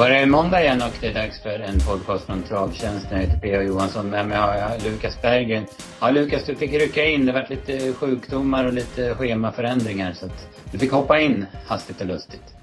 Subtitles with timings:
[0.00, 3.20] var det måndag igen och det är dags för en podcast från Travtjänsten.
[3.20, 3.62] Jag heter P.A.
[3.62, 4.10] Johansson.
[4.10, 5.64] Med mig har jag Lukas Berggren.
[6.00, 7.26] Ja, Lukas, du fick rycka in.
[7.26, 12.06] Det var lite sjukdomar och lite schemaförändringar så att du fick hoppa in hastigt och
[12.06, 12.54] lustigt.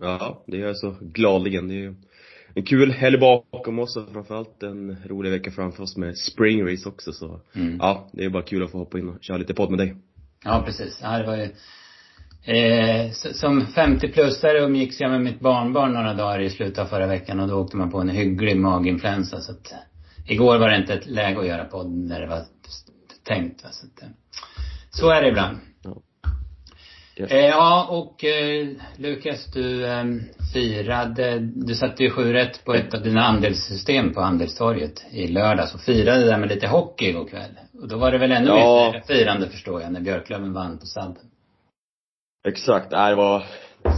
[0.00, 1.68] Ja, det är jag så gladligen.
[1.68, 1.94] Det är ju
[2.54, 7.12] en kul helg bakom oss och framförallt en rolig vecka framför oss med springrace också
[7.12, 7.76] så mm.
[7.80, 9.96] ja, det är bara kul att få hoppa in och köra lite podd med dig.
[10.44, 10.98] Ja, precis.
[11.02, 11.48] Ja, det var ju
[12.46, 17.40] Eh, som 50-plussare umgicks jag med mitt barnbarn några dagar i slutet av förra veckan
[17.40, 19.72] och då åkte man på en hygglig maginfluensa så att
[20.26, 22.42] igår var det inte ett läge att göra podd när det var
[23.24, 23.68] tänkt va?
[23.72, 24.08] så att, eh,
[24.90, 25.58] så är det ibland.
[25.82, 25.96] Ja.
[27.18, 27.30] Yes.
[27.30, 30.04] Eh, ja, och eh, Lukas, du eh,
[30.52, 35.74] firade, du satte ju sju rätt på ett av dina andelssystem på Andelstorget i lördags
[35.74, 37.58] och firade det där med lite hockey igår kväll.
[37.80, 38.90] Och då var det väl ännu ja.
[38.92, 41.22] mer firande förstår jag, när Björklöven vann på sadden.
[42.46, 43.42] Exakt, äh, nej det var,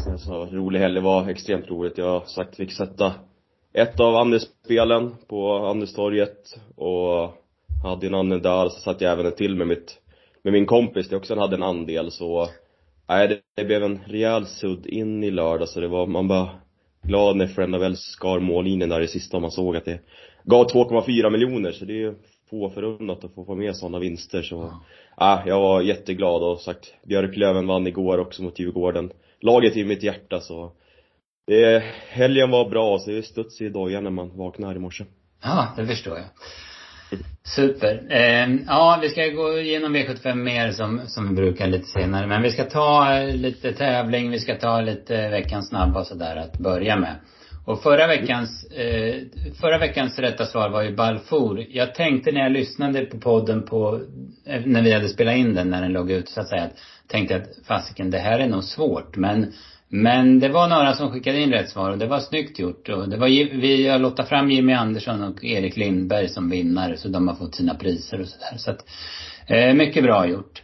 [0.06, 1.98] en så rolig helg, det var extremt roligt.
[1.98, 3.14] Jag har sagt fick sätta
[3.72, 7.34] ett av andelsspelen på Andelstorget och
[7.84, 9.98] hade en andel där, så satt jag även till med mitt,
[10.42, 12.10] med min kompis, det också hade en andel.
[12.10, 12.48] Så
[13.08, 15.68] Nej, det, det blev en rejäl sudd in i lördag.
[15.68, 16.50] Så det var, man bara
[17.02, 20.00] glad när Friend skar mållinjen där i sista och man såg att det
[20.44, 21.72] gav 2,4 miljoner.
[21.72, 22.14] Så det är ju
[22.50, 24.80] få förunnat att få få med sådana vinster så, ja.
[25.16, 29.12] ah, jag var jätteglad och sagt Björklöven vann igår också mot Djurgården.
[29.40, 30.72] Laget i mitt hjärta så
[31.46, 35.04] det, helgen var bra så det studs i dojan när man vaknar i morse.
[35.42, 36.26] Ja, det förstår jag.
[37.42, 38.06] Super.
[38.10, 42.26] Eh, ja, vi ska gå igenom V75 mer som, som vi brukar lite senare.
[42.26, 46.58] Men vi ska ta lite tävling, vi ska ta lite veckans snabba och sådär att
[46.58, 47.16] börja med.
[47.68, 49.22] Och förra veckans, eh,
[49.60, 51.66] förra veckans rätta svar var ju Balfour.
[51.70, 54.00] Jag tänkte när jag lyssnade på podden på,
[54.46, 56.74] eh, när vi hade spelat in den, när den låg ut så att säga, att,
[57.06, 59.16] tänkte att fasiken det här är nog svårt.
[59.16, 59.52] Men,
[59.88, 62.88] men det var några som skickade in rätt svar och det var snyggt gjort.
[62.88, 63.28] Och det var,
[63.60, 67.54] vi har lottat fram Jimmy Andersson och Erik Lindberg som vinnare så de har fått
[67.54, 68.56] sina priser och sådär.
[68.56, 68.84] Så att,
[69.46, 70.62] eh, mycket bra gjort.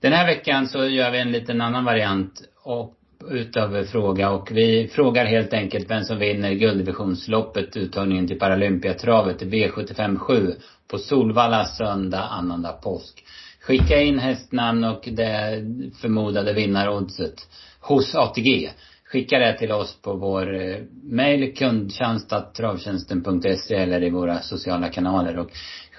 [0.00, 2.94] Den här veckan så gör vi en liten annan variant och
[3.30, 10.18] utav fråga och vi frågar helt enkelt vem som vinner gulddivisionsloppet, uttagningen till Paralympiatravet V75
[10.18, 10.54] 7
[10.90, 13.24] på Solvalla söndag annandag påsk.
[13.60, 15.62] Skicka in hästnamn och det
[16.00, 17.34] förmodade vinnaroddset
[17.80, 18.70] hos ATG.
[19.12, 25.50] Skicka det till oss på vår eh, mejl kundtjänst.travtjänsten.se eller i våra sociala kanaler och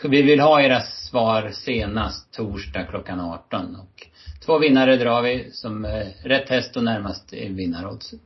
[0.04, 4.08] vi vill ha era svar senast torsdag klockan 18 och
[4.46, 8.22] Två vinnare drar vi som eh, rätt häst och närmast vinnaroddset.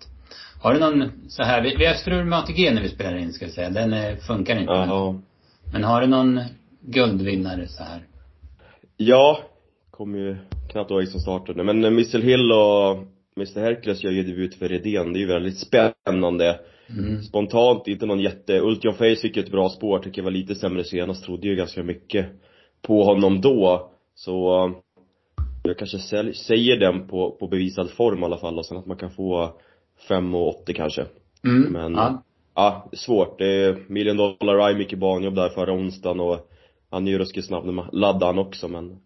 [0.61, 3.33] Har du någon så här, vi, vi har strul med ATG när vi spelar in
[3.33, 3.69] ska jag säga.
[3.69, 4.73] Den eh, funkar inte.
[4.73, 5.21] Jaha.
[5.73, 6.41] Men har du någon
[6.81, 8.01] guldvinnare så här?
[8.97, 9.39] Ja,
[9.91, 10.37] kommer ju
[10.71, 11.63] knappt ihåg som startade.
[11.63, 15.13] Men eh, Missile Hill och Mr Hercules gör ju debut för Redén.
[15.13, 16.59] Det är ju väldigt spännande.
[16.89, 17.21] Mm.
[17.21, 20.55] Spontant, inte någon jätte, Ultion Face fick ju ett bra spår, tycker jag var lite
[20.55, 22.25] sämre senast, trodde ju ganska mycket
[22.81, 23.91] på honom då.
[24.15, 24.73] Så
[25.63, 25.99] jag kanske
[26.33, 29.53] säger den på, på bevisad form i alla fall och sen att man kan få
[30.09, 31.05] 5,80 kanske.
[31.43, 31.73] Mm.
[31.73, 32.23] Men, ja.
[32.55, 33.37] ja, svårt.
[33.37, 36.49] Det är Million Dollar Eye, mycket banjobb där förra onsdagen och
[36.89, 38.99] han är ju ruskigt snabb när man laddar han också men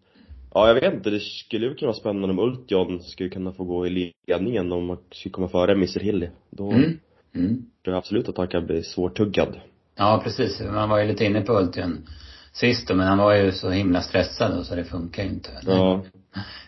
[0.54, 1.10] Ja, jag vet inte.
[1.10, 4.86] Det skulle ju kunna vara spännande om Ultion skulle kunna få gå i ledningen om
[4.86, 6.28] man skulle komma före Mr Hilly.
[6.50, 6.98] Då mm.
[7.34, 7.56] Mm.
[7.84, 9.60] tror jag absolut att han kan bli svårtuggad.
[9.96, 10.60] Ja, precis.
[10.60, 12.06] Man var ju lite inne på Ultion
[12.52, 15.50] sist då, men han var ju så himla stressad då, så det funkar ju inte.
[15.66, 16.02] Ja.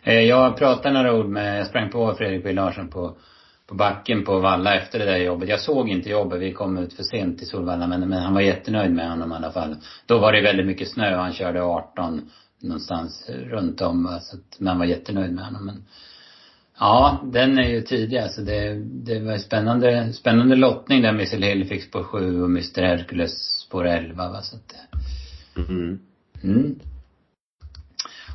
[0.06, 3.16] Eh, jag pratade några ord med, jag sprang på Fredrik B Larsson på,
[3.66, 5.48] på backen på Valla efter det där jobbet.
[5.48, 8.40] Jag såg inte jobbet, vi kom ut för sent till Solvalla men, men han var
[8.40, 9.76] jättenöjd med honom i alla fall.
[10.06, 12.30] Då var det väldigt mycket snö och han körde 18
[12.64, 15.84] någonstans runt om så att, men han var jättenöjd med honom men
[16.78, 18.40] Ja, den är ju tidig alltså.
[18.40, 23.66] Det, det var spännande, spännande lottning där Missile Hill fick på sju och Mr Hercules
[23.70, 24.74] på elva va så att
[25.68, 25.98] Mm.
[26.42, 26.78] Mm.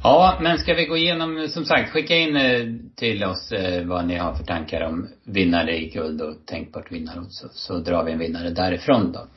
[0.04, 2.66] Ja, men ska vi gå igenom, som sagt, skicka in eh,
[2.96, 7.20] till oss eh, vad ni har för tankar om vinnare i guld och tänkbart vinnare
[7.20, 9.28] också, så drar vi en vinnare därifrån då.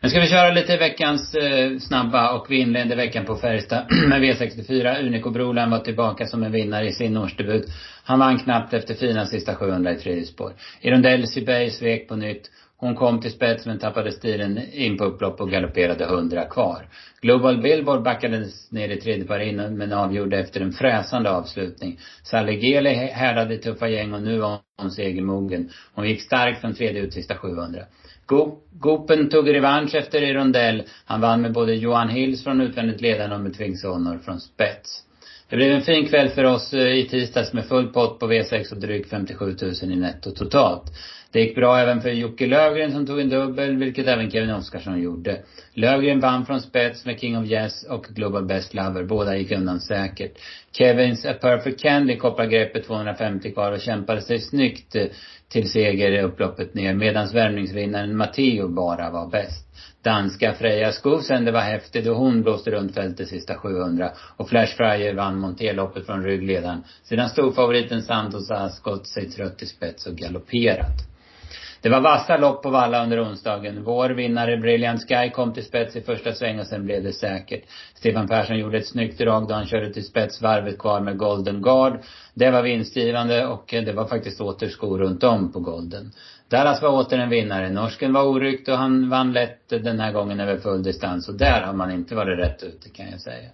[0.00, 4.22] Men ska vi köra lite veckans eh, snabba och vi inleder veckan på Färjestad med
[4.22, 5.06] V64.
[5.06, 7.66] Unico Brolan var tillbaka som en vinnare i sin årsdebut.
[8.04, 10.52] Han vann knappt efter fina sista 700 i tredje spår.
[10.80, 12.50] Irondell Sibey svek på nytt.
[12.78, 16.88] Hon kom till spets men tappade stilen in på upplopp och galopperade hundra kvar.
[17.20, 21.98] Global Billboard backades ner i tredje par innan men avgjorde efter en fräsande avslutning.
[22.22, 25.70] Sally Geli härdade tuffa gäng och nu var hon segermogen.
[25.94, 27.82] Hon gick starkt från tredje ut sista 700.
[28.70, 30.82] Gopen tog revansch efter i rondell.
[31.04, 33.82] Han vann med både Johan Hills från utvändigt ledande och med Twings
[34.24, 35.02] från spets.
[35.48, 38.72] Det blev en fin kväll för oss eh, i tisdags med full pott på V6
[38.72, 40.92] och drygt 57 000 i netto totalt.
[41.32, 45.02] Det gick bra även för Jocke Lövgren som tog en dubbel, vilket även Kevin Oskarsson
[45.02, 45.42] gjorde.
[45.74, 49.04] Lövgren vann från spets med King of Jazz och Global Best Lover.
[49.04, 50.32] Båda gick undan säkert.
[50.72, 55.06] Kevins A Perfect Candy kopplar greppet 250 kvar och kämpade sig snyggt eh,
[55.48, 59.66] till seger i upploppet ner, medan värmningsvinnaren Matteo bara var bäst
[60.06, 61.44] danska Freja Skosen.
[61.44, 64.10] Det var häftigt och hon blåste runt fältet sista 700.
[64.36, 66.82] Och Flash Fryer vann monterloppet från ryggledaren.
[67.02, 71.15] Sedan storfavoriten Santos Ascot sig trött i spets och galopperat.
[71.86, 73.84] Det var vassa lopp på valla under onsdagen.
[73.84, 77.64] Vår vinnare Brilliant Sky kom till spets i första sväng och sen blev det säkert.
[77.94, 81.62] Stefan Persson gjorde ett snyggt drag då han körde till spets varvet kvar med Golden
[81.62, 81.98] Guard.
[82.34, 86.12] Det var vinstgivande och det var faktiskt åter skor runt om på Golden.
[86.48, 87.70] Dallas var åter en vinnare.
[87.70, 91.28] Norsken var oryckt och han vann lätt den här gången över full distans.
[91.28, 93.48] Och där har man inte varit rätt ute kan jag säga.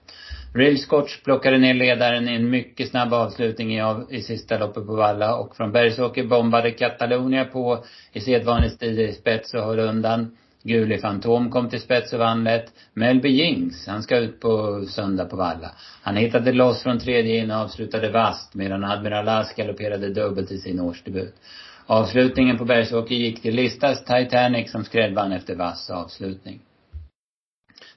[0.54, 4.86] Real Scotch plockade ner ledaren i en mycket snabb avslutning i, av, i sista loppet
[4.86, 9.78] på Valla och från Bergsåker bombade Catalonia på i sedvanlig stil i spets och höll
[9.78, 10.36] undan.
[10.62, 12.72] Guli Fantom kom till spets och vann lätt.
[12.94, 15.70] Melby Jings, han ska ut på söndag på Valla.
[16.02, 20.58] Han hittade loss från tredje in och avslutade vast medan Admiral Ask galopperade dubbelt i
[20.58, 21.34] sin årsdebut.
[21.86, 26.60] Avslutningen på Bergsåker gick till Listas Titanic som skrädvann efter vass avslutning.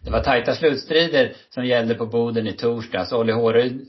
[0.06, 3.12] Det var tajta slutstrider som gällde på Boden i torsdags.
[3.12, 3.32] Olli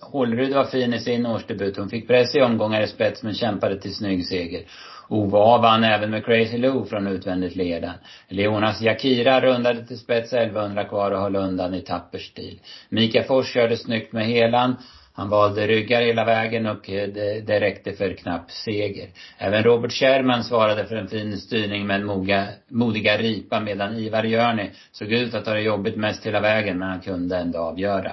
[0.03, 1.77] Hålryd var fin i sin årsdebut.
[1.77, 4.63] Hon fick press i omgångar i spets men kämpade till snygg seger.
[5.09, 7.95] Ove A vann även med Crazy Lou från utvändigt ledan.
[8.29, 12.61] Leonas Jakira rundade till spets 1100 kvar och höll undan i tapper stil.
[12.89, 14.77] Mika Fors körde snyggt med helan.
[15.17, 19.09] Han valde ryggar hela vägen och eh, det, det räckte för knapp seger.
[19.39, 24.25] Även Robert Sherman svarade för en fin styrning med en moga, modiga ripa medan Ivar
[24.25, 28.13] Jörni såg ut att ha det jobbigt mest hela vägen men han kunde ändå avgöra.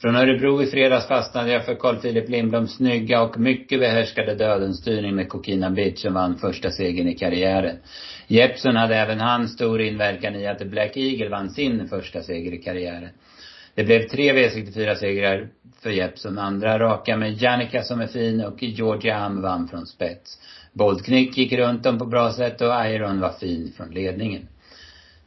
[0.00, 5.14] Från Örebro i fredags fastnade jag för Carl Philip Lindbloms snygga och mycket behärskade dödenstyrning
[5.14, 7.76] med Kokina Bitch som vann första segern i karriären.
[8.26, 12.58] Jeppson hade även han stor inverkan i att Black Eagle vann sin första seger i
[12.58, 13.10] karriären.
[13.78, 15.48] Det blev tre V64-segrar
[15.82, 16.38] för Jeppson.
[16.38, 20.38] Andra raka med Jannica som är fin och Georgia Am vann från spets.
[20.72, 24.48] Boldknick gick runt dem på bra sätt och Iron var fin från ledningen.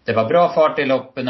[0.05, 1.29] Det var bra fart i loppen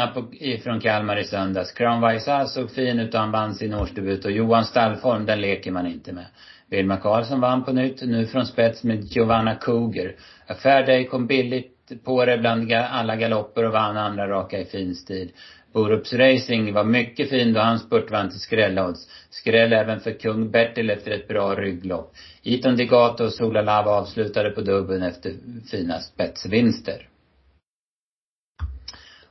[0.62, 1.72] från Kalmar i söndags.
[1.72, 5.70] Crown Vaisa såg fin ut och han vann sin årsdebut och Johan Stallform, den leker
[5.70, 6.26] man inte med.
[6.70, 10.14] Wilma Karlsson vann på nytt, nu från spets med Giovanna Cougar.
[10.46, 14.94] Affair Day kom billigt på det bland alla galopper och vann andra raka i fin
[14.94, 15.30] stil.
[15.72, 19.08] Borups Racing var mycket fin då han spurtvann till skrällodds.
[19.30, 22.12] Skräll även för kung Bertil efter ett bra rygglopp.
[22.42, 25.32] Iton Digato och Sola Lava avslutade på dubbeln efter
[25.70, 27.08] fina spetsvinster.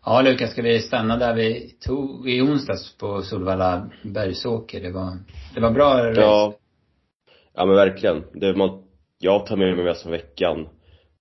[0.06, 4.82] Ja Lukas, ska vi stanna där vi tog i onsdags på Solvalla Bergsåker?
[4.82, 5.18] Det var,
[5.56, 6.22] det var bra race.
[6.22, 6.54] Ja.
[7.54, 8.24] Ja men verkligen.
[8.34, 8.84] Det man,
[9.20, 10.68] jag tar med mig mest från veckan.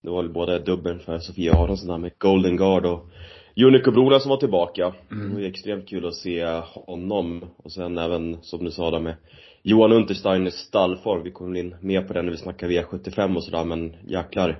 [0.02, 3.06] Det var väl både dubbeln för Sofia Aronsson där med Golden Guard och
[3.54, 4.94] Junico Brola som var tillbaka.
[5.10, 5.28] Mm.
[5.28, 7.44] Det var extremt kul att se honom.
[7.56, 9.14] Och sen även, som du sa där med
[9.62, 11.22] Johan Untersteiners stallform.
[11.22, 14.58] Vi kommer in mer på den när vi snackar V75 och sådär men jäklar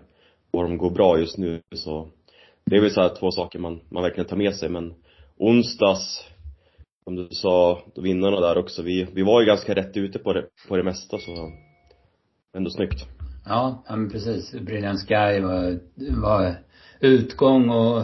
[0.51, 2.09] vad de går bra just nu så
[2.65, 4.95] det är väl så här två saker man, man verkligen tar med sig men
[5.37, 6.25] onsdags
[7.05, 10.45] som du sa, vinnarna där också, vi, vi var ju ganska rätt ute på det,
[10.69, 11.53] på det mesta så
[12.57, 13.07] ändå snyggt.
[13.47, 14.53] Ja, ja men precis.
[14.53, 15.81] Brilliant Sky var,
[16.23, 16.55] var
[17.01, 18.03] utgång och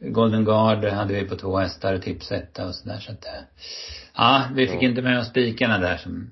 [0.00, 3.32] Golden Guard hade vi på två hästar och tipsetta och sådär så att eh,
[4.14, 4.88] Ja, vi fick ja.
[4.88, 6.30] inte med oss spikarna där som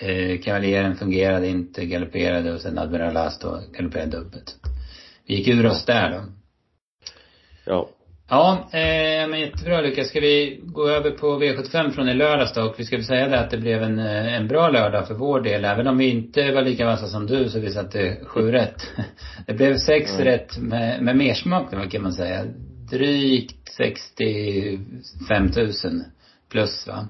[0.00, 4.56] eh, Kavaljeren fungerade inte, galopperade och sen Admiral Last då galopperade dubbelt.
[5.26, 6.20] Vi gick ur oss där då.
[7.64, 7.88] Ja.
[8.30, 10.08] Ja, eh, men jättebra Lukas.
[10.08, 12.62] Ska vi gå över på V75 från i lördags då?
[12.62, 15.14] Och vi ska väl säga det att det blev en, eh, en bra lördag för
[15.14, 15.64] vår del.
[15.64, 18.82] Även om vi inte var lika vassa som du så vi satte sju rätt.
[19.46, 20.24] Det blev sex mm.
[20.24, 22.44] rätt med, med mersmak kan man säga
[22.90, 25.72] drygt 65 000
[26.48, 27.08] plus va?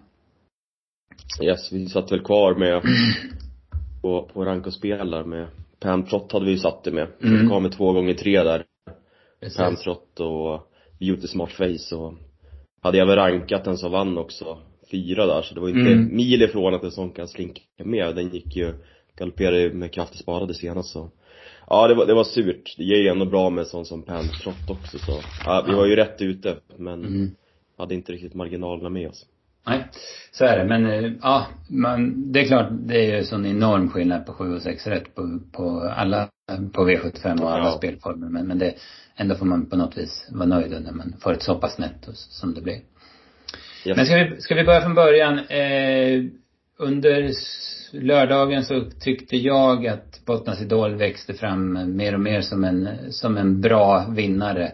[1.43, 2.83] Yes, vi satt väl kvar med
[4.03, 5.49] på, på rank och spelar med
[5.81, 7.09] Pamtrott hade vi ju satt det med.
[7.23, 7.43] Mm.
[7.43, 8.65] Vi kom med två gånger tre där.
[9.57, 10.71] Pamtrott och
[11.01, 12.15] Beauty Smart Face och
[12.81, 14.59] hade jag väl rankat den som vann också
[14.91, 16.17] fyra där så det var inte mm.
[16.17, 18.17] mil ifrån att en sån kan slinka med.
[18.17, 18.75] Den gick ju,
[19.19, 21.11] galopperade med kraftig sparade senast så
[21.69, 22.75] Ja det var, det var surt.
[22.77, 25.21] Det ger ju ändå bra med sånt som Pantrott också så.
[25.45, 27.31] Ja, vi var ju rätt ute men mm.
[27.79, 29.27] hade inte riktigt marginalerna med oss.
[29.67, 29.85] Nej,
[30.33, 30.65] så är det.
[30.65, 34.55] Men eh, ja, man, det är klart det är ju sån enorm skillnad på 7
[34.55, 36.29] och 6 rätt på, på alla,
[36.73, 37.77] på V75 och alla ja.
[37.77, 38.29] spelformer.
[38.29, 38.75] Men, men det,
[39.17, 42.13] ändå får man på något vis vara nöjd när man får ett så pass netto
[42.15, 42.81] som det blir.
[43.87, 43.97] Yes.
[43.97, 45.39] Men ska vi, ska vi börja från början?
[45.39, 46.25] Eh,
[46.79, 47.33] under
[47.93, 53.37] lördagen så tyckte jag att Bottnas Idol växte fram mer och mer som en, som
[53.37, 54.73] en bra vinnare.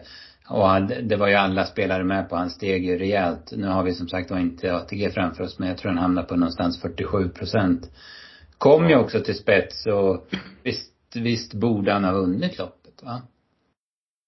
[0.49, 2.35] Och det var ju alla spelare med på.
[2.35, 3.53] Han steg ju rejält.
[3.57, 6.23] Nu har vi som sagt var inte ATG framför oss men jag tror han hamnar
[6.23, 7.91] på någonstans 47 procent.
[8.57, 10.27] Kom ju också till spets och
[10.63, 13.21] visst, visst borde han ha vunnit loppet va?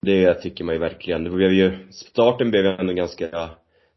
[0.01, 1.23] Det tycker man ju verkligen.
[1.23, 3.49] Det blev ju, starten blev ju ändå ganska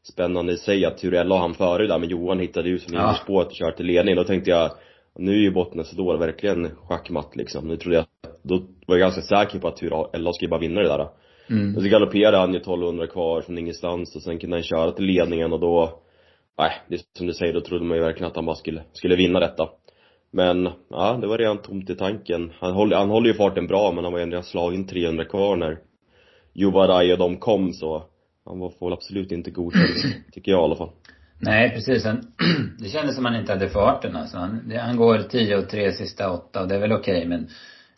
[0.02, 3.14] spännande i sig att Turella han före där men Johan hittade ju som ja.
[3.25, 4.16] spåret och körde till ledning.
[4.16, 4.71] Då tänkte jag,
[5.19, 7.69] nu är ju Bottnas Idol verkligen schackmatt liksom.
[7.69, 8.07] Nu trodde jag,
[8.42, 11.09] då var jag ganska säker på att Turella skulle bara vinna det där.
[11.50, 11.76] Mm.
[11.76, 15.04] Och så galopperade han ju 1200 kvar från ingenstans och sen kunde han köra till
[15.04, 16.00] ledningen och då,
[16.59, 18.83] nej, det är som du säger, då trodde man ju verkligen att han bara skulle,
[18.92, 19.69] skulle vinna detta.
[20.33, 22.52] Men, ja, det var redan tomt i tanken.
[22.59, 25.57] Han håller, han håller ju farten bra men han var ju ändå slagen 300 kvar
[25.57, 25.78] när
[26.54, 28.04] Juvaraj och de kom så
[28.44, 29.88] han var, får väl absolut inte godkänd,
[30.32, 30.90] tycker jag i alla fall.
[31.38, 32.04] Nej, precis.
[32.04, 32.32] Han,
[32.78, 34.37] det kändes som han inte hade farten alltså.
[34.37, 37.49] Han, han går 10 och 3 sista åtta och det är väl okej okay, men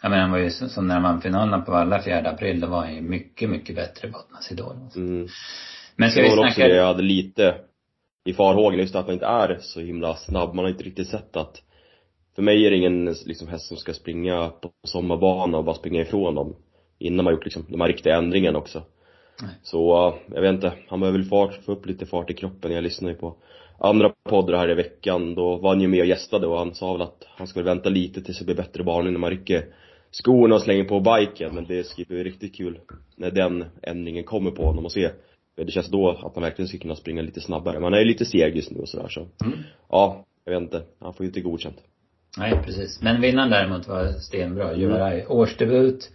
[0.03, 2.67] jag menar han var ju som när han vann finalerna på alla 4 april, då
[2.67, 4.77] var han ju mycket, mycket bättre Bottnas Idol.
[4.83, 4.99] Alltså.
[4.99, 5.29] Mm.
[5.97, 6.49] Men ska det vi snacka...
[6.49, 7.55] också det jag hade lite
[8.25, 10.55] i farhågan, just att han inte är så himla snabb.
[10.55, 11.63] Man har inte riktigt sett att
[12.35, 16.01] för mig är det ingen liksom häst som ska springa på sommarbana och bara springa
[16.01, 16.57] ifrån dem
[16.99, 18.83] innan man gjort liksom de här riktiga ändringarna också.
[19.63, 22.73] Så, jag vet inte, han behöver väl fart, få upp lite fart i kroppen.
[22.73, 23.37] Jag lyssnade ju på
[23.79, 26.93] andra poddar här i veckan, då var han ju med och gästade och han sa
[26.93, 29.65] väl att han skulle vänta lite tills det blir bättre banor när man rycker
[30.11, 31.55] skorna och slänger på biken.
[31.55, 32.79] Men det ska bli riktigt kul
[33.17, 35.11] när den ändringen kommer på honom och se.
[35.57, 37.81] Det känns då att han verkligen ska kunna springa lite snabbare.
[37.81, 39.21] Man är ju lite seg just nu och sådär så.
[39.21, 39.59] Mm.
[39.91, 40.83] Ja, jag vet inte.
[41.01, 41.77] Han får ju inte godkänt.
[42.39, 43.03] Nej, precis.
[43.03, 44.77] Men vinnaren däremot var stenbra.
[44.77, 45.21] Juvaraj.
[45.21, 45.33] Mm.
[45.33, 46.11] Årsdebut.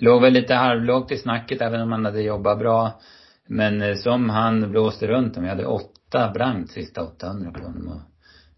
[0.00, 3.00] Låg väl lite halvlågt i snacket även om han hade jobbat bra.
[3.48, 5.42] Men eh, som han blåste runt om.
[5.42, 8.00] Vi hade åtta blankt sista 800 på honom och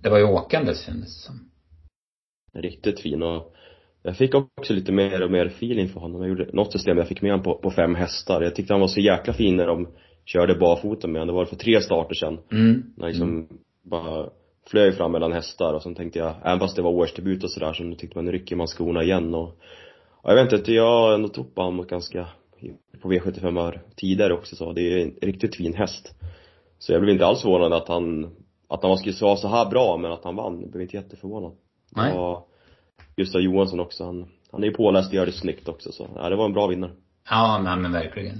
[0.02, 1.50] det var ju åkandes kändes det som.
[2.62, 3.54] Riktigt fin och
[4.02, 6.20] jag fick också lite mer och mer feeling för honom.
[6.20, 8.42] Jag gjorde något system jag fick med honom på, på fem hästar.
[8.42, 9.88] Jag tyckte han var så jäkla fin när de
[10.24, 11.34] körde barfota med honom.
[11.34, 12.38] Det var för tre starter sen.
[12.52, 12.82] Mm.
[12.96, 13.46] När liksom mm.
[13.82, 14.30] bara
[14.70, 17.72] flög fram mellan hästar och sen tänkte jag, även fast det var årsdebut och sådär,
[17.72, 19.58] så tyckte man nu rycker man skorna igen och
[20.28, 22.26] jag vet inte, jag har ändå trott på honom ganska
[23.02, 24.72] på V75 år tidigare också så.
[24.72, 26.14] Det är en riktigt fin häst.
[26.78, 28.30] Så jag blev inte alls förvånad att han,
[28.68, 30.60] att han skulle vara så här bra men att han vann.
[30.60, 31.52] Jag blev inte jätteförvånad.
[31.96, 32.12] Nej.
[32.12, 32.48] Och
[33.16, 36.28] Gustav Johansson också, han, han är ju påläst och gör det snyggt också så, ja
[36.28, 36.90] det var en bra vinnare.
[37.30, 38.38] Ja men, men verkligen.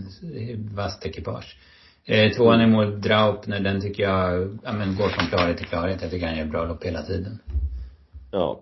[0.75, 1.57] Vasst ekipage.
[2.04, 6.02] Eh, tvåan i mål, Draupner, den tycker jag, ja men går från klarhet till klarhet.
[6.02, 7.38] Jag tycker han gör bra lopp hela tiden.
[8.33, 8.61] Ja.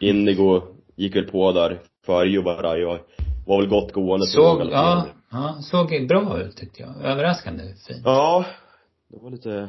[0.00, 2.98] Indigo gick väl på där för Juvaraj och
[3.46, 4.26] var väl gott gående.
[4.26, 7.04] Såg, ja, ja, såg bra ut tyckte jag.
[7.04, 8.02] Överraskande fint.
[8.04, 8.44] Ja.
[9.08, 9.68] Det var lite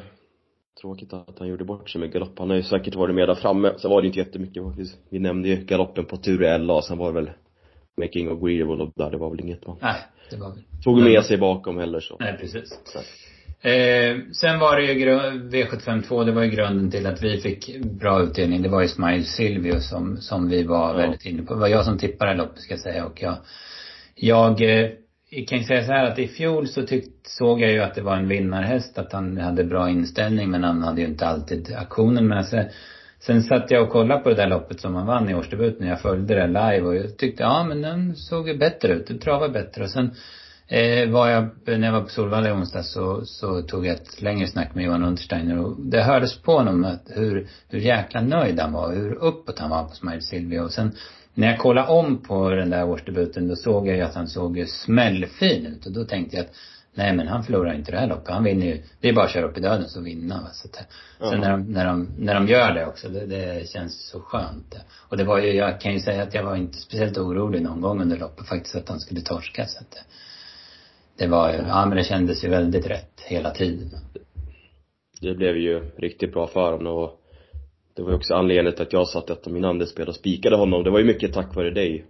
[0.80, 2.38] tråkigt att han gjorde bort sig med galopp.
[2.38, 3.72] Han har ju säkert varit med där framme.
[3.78, 4.62] Sen var det inte jättemycket.
[5.10, 7.30] Vi nämnde ju galoppen på tur 11 och sen var det väl
[8.00, 9.96] Making of Greedable och där, det var väl inget man Nej,
[10.30, 12.16] det var väl Tog med sig bakom heller så.
[12.20, 12.80] Nej, precis.
[13.62, 15.18] Eh, sen var det ju
[15.50, 18.62] V752, det var ju grunden till att vi fick bra utdelning.
[18.62, 20.96] Det var ju Smile Silvio som, som vi var ja.
[20.96, 21.54] väldigt inne på.
[21.54, 23.36] Det var jag som tippade loppet ska jag säga och jag,
[24.14, 24.90] jag eh,
[25.48, 28.02] kan ju säga så här att i fjol så tyckte, såg jag ju att det
[28.02, 32.26] var en vinnarhäst, att han hade bra inställning men han hade ju inte alltid aktionen
[32.26, 32.70] med sig.
[33.20, 35.86] Sen satt jag och kollade på det där loppet som han vann i årsdebuten.
[35.86, 39.06] Jag följde det live och jag tyckte, ja men den såg ju bättre ut.
[39.06, 40.10] Den travade bättre och sen
[40.68, 44.22] eh, var jag, när jag var på Solvalla i onsdag så, så tog jag ett
[44.22, 48.60] längre snack med Johan Untersteiner och det hördes på honom att hur, hur jäkla nöjd
[48.60, 50.92] han var, hur uppåt han var på Smile Silvia och sen
[51.34, 54.64] när jag kollade om på den där årsdebuten då såg jag ju att han såg
[54.68, 56.52] smällfin ut och då tänkte jag att
[56.94, 58.34] nej men han förlorar inte det här loppet.
[58.34, 60.48] Han vinner ju, det är bara att köra upp i döden så vinna va.
[60.52, 60.86] Så att,
[61.22, 64.20] uh Sen när de, när de, när de gör det också, det, det känns så
[64.20, 64.74] skönt.
[65.08, 67.80] Och det var ju, jag kan ju säga att jag var inte speciellt orolig någon
[67.80, 70.04] gång under loppet faktiskt att han skulle torska så att
[71.18, 73.88] det var ju, ja men det kändes ju väldigt rätt hela tiden.
[75.20, 77.20] Det blev ju riktigt bra för honom och
[77.96, 80.56] det var ju också anledningen till att jag satt ett av mina andelsspel och spikade
[80.56, 80.84] honom.
[80.84, 82.04] Det var ju mycket tack vare dig.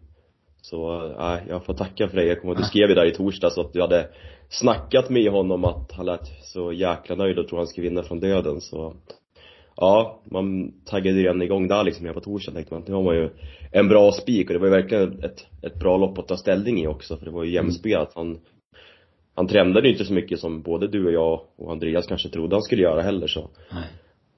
[0.62, 2.24] Så, äh, jag får tacka för det.
[2.24, 4.08] Jag kommer ihåg, du skrev ju där i torsdags att du hade
[4.48, 8.20] snackat med honom att han lät så jäkla nöjd och tror han skulle vinna från
[8.20, 8.94] döden så
[9.80, 13.16] Ja, man taggade redan igång där liksom, jag på torsdag tänkte man, nu har man
[13.16, 13.30] ju
[13.72, 16.80] en bra spik och det var ju verkligen ett, ett bra lopp att ta ställning
[16.80, 18.12] i också för det var ju jämspelat.
[18.14, 18.38] Han,
[19.38, 22.57] han trendade ju inte så mycket som både du och jag och Andreas kanske trodde
[22.57, 23.50] han skulle göra heller så.
[23.73, 23.85] Nej.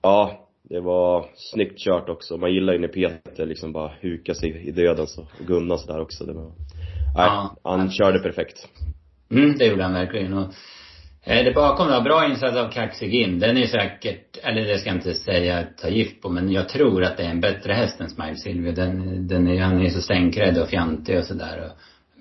[0.03, 2.37] Ja, det var snyggt kört också.
[2.37, 6.01] Man gillar ju när Peter liksom bara hukar sig i döden så, och Gunnar sådär
[6.01, 6.25] också.
[6.25, 6.53] Det var, nej,
[7.15, 8.69] ja, han körde perfekt.
[9.31, 10.55] Mm, det gjorde han verkligen och
[11.25, 13.39] Eh, Det bakom då, bra insats av Kaxigin.
[13.39, 17.05] Den är säkert, eller det ska jag inte säga ta gift på, men jag tror
[17.05, 18.73] att det är en bättre häst än Smile Silvio.
[18.73, 21.71] Den, den är, han är så stänkrädd och fjantig och sådär.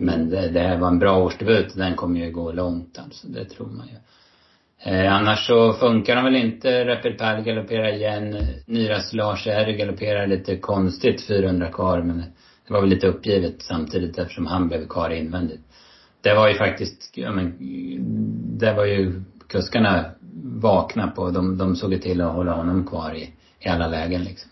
[0.01, 1.75] Men det, det här var en bra årsdebut.
[1.75, 3.95] Den kommer ju gå långt alltså, det tror man ju.
[4.91, 6.85] Eh, annars så funkar de väl inte.
[6.85, 8.37] Rapid Pal galopperar igen.
[8.65, 12.23] Nyras Lars R galopperar lite konstigt 400 kvar men
[12.67, 15.61] det var väl lite uppgivet samtidigt eftersom han blev kvar invändigt.
[16.21, 17.57] Det var ju faktiskt, ja men,
[18.59, 20.05] det var ju kuskarna
[20.43, 21.29] vakna på.
[21.29, 24.51] De, de såg ju till att hålla honom kvar i, i alla lägen liksom.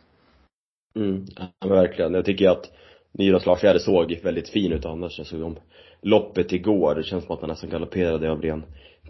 [0.95, 2.13] Mm, ja, verkligen.
[2.13, 2.71] Jag tycker att
[3.17, 5.17] Nyras Lars Jäder såg väldigt fin ut annars.
[5.17, 5.55] Jag såg om
[6.01, 6.95] loppet igår.
[6.95, 8.63] Det känns som att han nästan galopperade av ren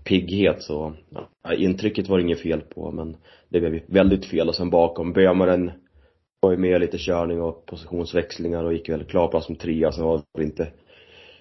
[0.04, 0.94] pigghet så,
[1.44, 3.18] ja, intrycket var det inget fel på men
[3.50, 5.72] det blev väldigt fel och sen bakom Bömaren
[6.40, 10.04] var ju med lite körning och positionsväxlingar och gick väl klar plats som trea så
[10.04, 10.68] var det inte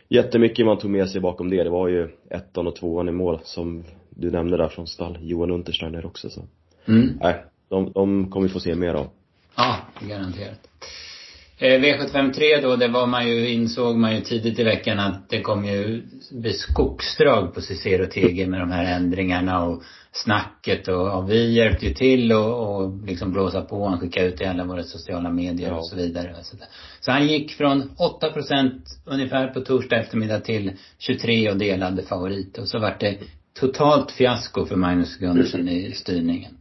[0.09, 1.65] jättemycket man tog med sig bakom det.
[1.65, 5.51] Det var ju ettan och tvåan i mål som du nämnde där från stall, Johan
[5.51, 6.43] Untersteiner också så.
[6.89, 7.19] Mm.
[7.21, 9.07] Nej, de, de kommer vi få se mer av.
[9.57, 9.77] Ja,
[10.09, 10.69] garanterat.
[11.59, 15.41] Eh, V753 då, det var man ju, insåg man ju tidigt i veckan att det
[15.41, 19.83] kom ju bli skogsdrag på Cicero TG med de här ändringarna och
[20.13, 23.89] snacket och, och vi hjälpte ju till och, och liksom blåsa på.
[23.89, 25.77] Han skickade ut i alla våra sociala medier Ja.
[25.77, 26.35] och så vidare.
[26.39, 26.67] och Så, där.
[27.01, 32.59] så han gick från 8 procent ungefär på torsdag eftermiddag till 23 och delade favorit.
[32.59, 33.19] Och så vart det
[33.61, 36.56] totalt fiasko för Magnus Gundersen i styrningen.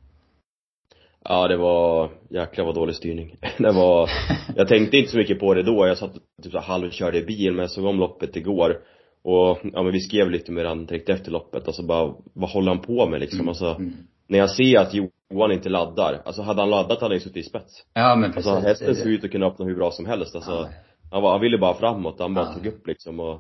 [1.29, 3.36] Ja, det var, jäklar vad dålig styrning.
[3.58, 4.10] Det var,
[4.55, 5.88] jag tänkte inte så mycket på det då.
[5.88, 6.13] Jag satt
[6.44, 8.77] typ så halvkörde i bil, men jag såg om loppet igår.
[9.24, 12.67] Och, ja men vi skrev lite med han direkt efter loppet, alltså bara, vad håller
[12.72, 13.50] han på med liksom?
[13.50, 13.94] Alltså, Mm.
[14.27, 17.38] när jag ser att Johan inte laddar, alltså hade han laddat hade han ju suttit
[17.46, 17.86] i spets.
[17.94, 18.51] Ja men precis.
[18.51, 20.51] Alltså hästen såg ut att kunna öppna hur bra som helst, alltså.
[20.51, 20.70] Ja.
[21.12, 22.53] Han, var, han ville bara framåt, han bara Ja.
[22.53, 23.39] tog upp liksom och,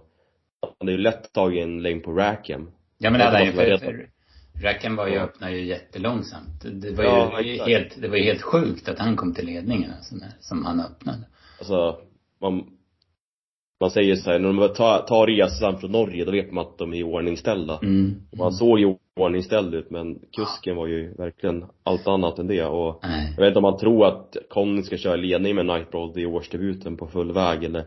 [0.61, 2.71] han hade ju lätt tagit en lane på Rackham.
[2.97, 4.09] Ja men det hade han ju, för
[4.61, 6.61] Racken var ju, ju jättelångsamt.
[6.61, 7.69] Det var ju Ja, exakt.
[7.69, 10.79] helt, det var ju helt sjukt att han kom till ledningen alltså, när, som han
[10.79, 11.23] öppnade.
[11.59, 11.97] Alltså,
[12.41, 12.63] man,
[13.79, 16.77] man säger så här, när de tar, tar resan från Norge, då vet man att
[16.77, 17.79] de är iordningställda.
[17.83, 18.15] Mm.
[18.37, 22.99] Man såg ju ordningställd ut men kusken var ju verkligen allt annat än det och
[23.03, 23.33] Nej.
[23.35, 26.97] jag vet inte om man tror att Conny ska köra ledning med Nightbroad i årsdebuten
[26.97, 27.85] på full väg eller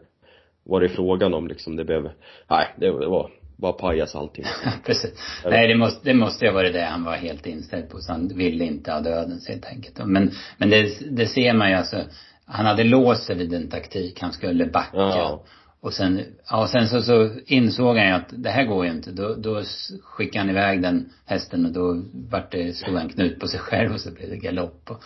[0.65, 1.77] vad det är frågan om liksom.
[1.77, 2.11] Det blev,
[2.51, 4.45] nej, det var bara pajas allting.
[4.87, 5.11] Precis.
[5.45, 7.99] Nej, det måste, det måste ju ha varit det han var helt inställd på.
[7.99, 9.99] Så han ville inte ha dödens helt enkelt.
[10.07, 12.05] Men, men det, det ser man ju alltså.
[12.47, 14.21] Han hade låst sig vid en taktik.
[14.21, 14.97] Han skulle backa.
[14.97, 15.45] Ja.
[15.81, 18.91] Och sen, ja, och sen så, så insåg han ju att det här går ju
[18.91, 19.11] inte.
[19.11, 19.63] Då, då
[20.03, 23.93] skickade han iväg den hästen och då vart det, slog han knut på sig själv
[23.93, 24.91] och så blev det galopp.
[24.91, 25.03] Och,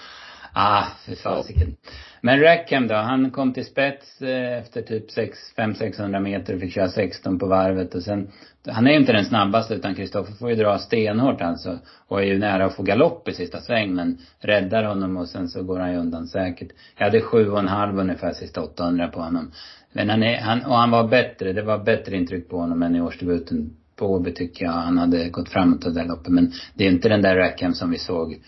[0.52, 1.76] ah, för fasiken.
[2.20, 5.10] Men Rackham då, han kom till spets eh, efter typ
[5.56, 8.28] 500-600 meter och fick köra 16 på varvet och sen,
[8.66, 11.78] han är ju inte den snabbaste utan Kristoffer får ju dra stenhårt alltså.
[12.08, 15.48] Och är ju nära att få galopp i sista sväng men räddar honom och sen
[15.48, 16.68] så går han ju undan säkert.
[16.96, 19.52] Jag hade sju och en halv ungefär sista 800 på honom.
[19.92, 22.96] Men han är, han, och han var bättre, det var bättre intryck på honom än
[22.96, 24.72] i årsdebuten på Åby tycker jag.
[24.72, 27.90] Han hade gått framåt det där loppet men det är inte den där Rackham som
[27.90, 28.40] vi såg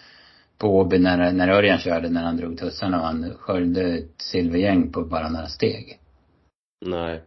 [0.65, 4.93] på Åby när, när Örjan körde, när han drog tussarna och han sköljde ett silvergäng
[4.93, 5.99] på bara några steg.
[6.87, 7.21] Nej.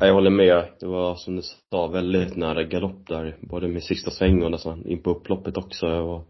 [0.00, 0.64] Jag håller med.
[0.80, 3.36] Det var som du sa, väldigt nära galopp där.
[3.40, 5.86] Både med sista sväng och nästan in på upploppet också.
[5.86, 6.28] Och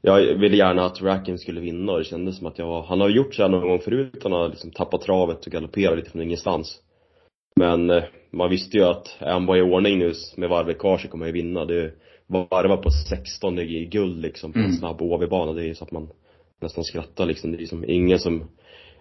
[0.00, 3.00] jag ville gärna att Rackham skulle vinna och det kändes som att jag var, han
[3.00, 4.20] har gjort så här någon gång förut.
[4.22, 6.80] Han har liksom tappat travet och galopperat lite från ingenstans.
[7.56, 10.98] Men eh, man visste ju att är han bara i ordning nu med varvet kvar
[10.98, 11.64] så kommer han ju vinna.
[11.64, 11.92] Det
[12.26, 14.76] varva på 16 i guld liksom på en Mm.
[14.76, 15.52] snabb HV-bana.
[15.52, 16.08] Det är ju så att man
[16.60, 17.50] nästan skrattar liksom.
[17.50, 18.44] Det är liksom ingen som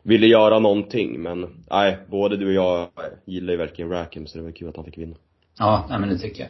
[0.04, 2.88] ville göra någonting men nej, både du och jag
[3.26, 5.16] gillar ju verkligen Rackham så det var kul att han fick vinna.
[5.60, 6.50] Ja, nej, men det tycker jag.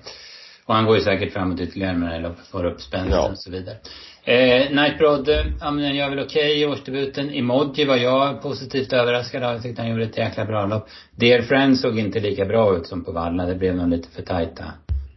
[0.65, 3.29] Och han går ju säkert framåt ytterligare med det här loppet, får upp spänsten Ja.
[3.31, 3.75] och så vidare.
[4.23, 7.29] Eh, Nightbroad, eh, ja men den gör väl okej i årsdebuten.
[7.29, 9.53] Emoji var jag positivt överraskad av.
[9.53, 10.88] Jag tyckte han gjorde ett jäkla bra lopp.
[11.15, 13.45] Dear Friend såg inte lika bra ut som på Valla.
[13.45, 14.63] Det blev nog lite för tajta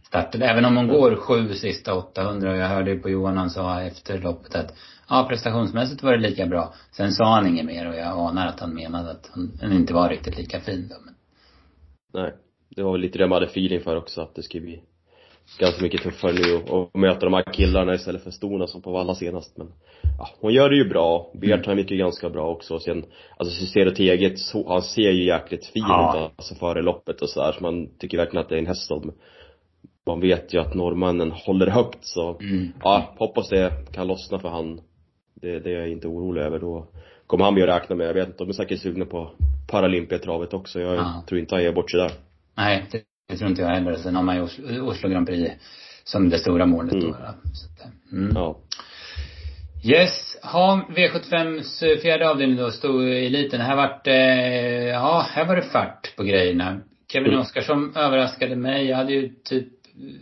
[0.09, 0.41] starter.
[0.41, 3.81] Även om hon går sju sista 800 och jag hörde ju på Johan han sa
[3.81, 4.73] efter loppet att
[5.09, 6.73] ja, prestationsmässigt var det lika bra.
[6.91, 10.09] Sen sa han inget mer och jag anar att han menade att hon, inte var
[10.09, 10.95] riktigt lika fin då.
[11.05, 11.13] Men,
[12.23, 12.33] Nej,
[12.75, 14.81] det var väl lite det man hade feeling för också att det skulle bli
[15.59, 18.91] ganska mycket tuffare nu och, och möta de här killarna istället för Stona som på
[18.91, 19.67] Valla senast men
[20.17, 21.31] ja, hon gör det ju bra.
[21.33, 23.05] Bertrand gick ju ganska bra också och sen
[23.37, 24.33] alltså Cicero Teget,
[24.67, 26.25] han ser ju jäkligt fin Ja.
[26.25, 28.87] ut alltså före loppet och sådär så man tycker verkligen att det är en häst
[28.87, 29.11] som
[30.07, 32.71] man vet ju att norrmännen håller högt så mm.
[32.83, 34.81] Ja, hoppas det kan lossna för han.
[35.41, 36.59] Det, det är jag inte orolig över.
[36.59, 36.87] Då
[37.27, 38.07] kommer han bli att räkna med.
[38.07, 39.31] Jag vet inte, de är säkert sugna på
[39.67, 40.79] Paralympiatravet också.
[40.79, 41.23] Jag Ja.
[41.27, 42.11] tror inte han ger bort sig där.
[42.57, 43.95] Nej, det Det tror inte jag heller.
[43.95, 44.41] Sen har man ju
[44.81, 45.51] Oslo, Grand Prix
[46.03, 47.05] som det stora målet Mm.
[47.05, 47.13] då.
[47.53, 48.31] Så att, mm.
[48.35, 48.57] Ja.
[49.83, 50.37] Yes.
[50.43, 53.61] Ha, V75s fjärde avdelning då, stod i eliten.
[53.61, 54.13] Här vart eh,
[54.87, 56.79] ja, här var det fart på grejerna.
[57.11, 57.39] Kevin Mm.
[57.39, 58.85] Oskarsson överraskade mig.
[58.85, 59.67] Jag hade ju typ,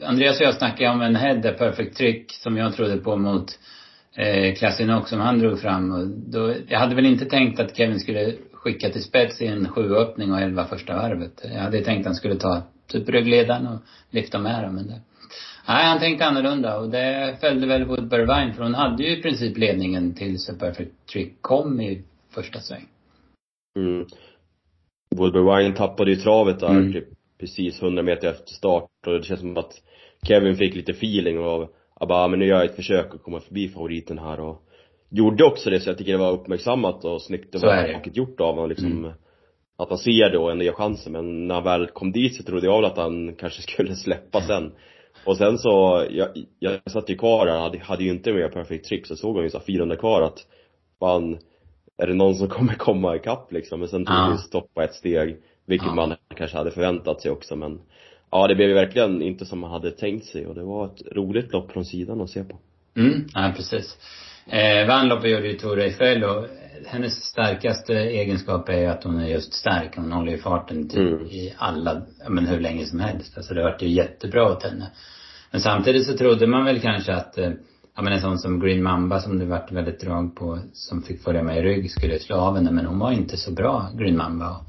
[0.04, 3.60] Andreas och jag snackade om en head perfect trick som jag trodde på mot
[4.16, 5.92] eh, Klassinok som han drog fram.
[5.92, 9.70] Och då, jag hade väl inte tänkt att Kevin skulle skicka till spets i en
[9.70, 11.42] sjuöppning och elva första varvet.
[11.44, 15.02] Jag hade tänkt att han skulle ta typ ryggledaren och lyfta med dem, men det
[15.68, 19.22] Nej, han tänkte annorlunda och det följde väl Woodbury Vine för hon hade ju i
[19.22, 22.86] princip ledningen tills Perfect Trick kom i första sväng.
[23.80, 24.06] Mm.
[25.16, 26.94] Woodbury Wine tappade ju travet där Mm.
[26.94, 29.74] typ precis 100 meter efter start och det känns som att
[30.28, 31.70] Kevin fick lite feeling och
[32.00, 34.62] bara, "Ah, men nu gör jag ett försök att komma förbi favoriten här och
[35.10, 37.94] gjorde också det så jag tycker det var uppmärksammat och snyggt det.
[37.94, 39.12] vackert gjort av honom liksom Mm.
[39.78, 42.44] att han ser det och ändå ger chansen men när han väl kom dit så
[42.44, 44.72] trodde jag väl att han kanske skulle släppa sen
[45.26, 46.28] och sen så, jag,
[46.60, 49.44] jag satt ju kvar där, hade, hade ju inte med perfect trick så såg jag
[49.44, 50.40] ju så här 400 kvar att
[51.00, 51.38] fan,
[51.98, 53.80] är det någon som kommer komma ikapp liksom?
[53.80, 54.26] Men sen tog Ja.
[54.26, 55.96] det ju stopp på ett steg, vilket Ja.
[55.96, 57.80] man kanske hade förväntat sig också men
[58.32, 61.02] Ja det blev ju verkligen inte som man hade tänkt sig och det var ett
[61.16, 62.58] roligt lopp från sidan att se på.
[62.96, 63.98] Mm, ja precis.
[64.48, 66.46] Eh, vann loppet gjorde ju Tora Eiffel och
[66.86, 69.96] hennes starkaste egenskap är ju att hon är just stark.
[69.96, 71.26] Hon håller ju farten typ Mm.
[71.26, 73.38] i alla, men hur länge som helst.
[73.38, 74.92] Alltså det vart ju jättebra åt henne.
[75.52, 77.52] Men samtidigt så trodde man väl kanske att, eh,
[77.96, 81.24] ja men en sån som Green Mamba som det vart väldigt drag på, som fick
[81.24, 82.72] följa med i rygg skulle slå av henne.
[82.72, 84.50] Men hon var inte så bra, Green Mamba.
[84.50, 84.64] Och,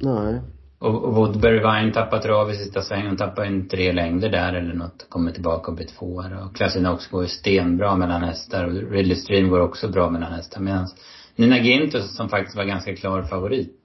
[0.00, 0.40] Nej.
[0.78, 3.06] och, och Woodbury Vine tappade trav i sista svängen.
[3.06, 5.06] Hon tappade en tre längder där eller något.
[5.08, 6.44] Kommer tillbaka och blir tvåa.
[6.44, 8.64] Och Classinox går ju stenbra mellan hästar.
[8.64, 10.60] Och Ridley Stream går också bra mellan hästar.
[10.60, 10.88] Medan
[11.36, 13.80] Nina Gintos som faktiskt var ganska klar favorit.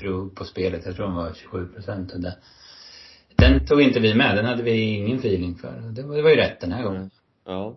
[0.00, 0.86] Tror på spelet.
[0.86, 2.12] Jag tror hon var 27 procent.
[2.16, 2.36] Det,
[3.36, 4.36] den tog inte vi med.
[4.36, 5.80] Den hade vi ingen feeling för.
[5.90, 7.10] Det var, det var ju rätt den här gången.
[7.46, 7.76] Ja.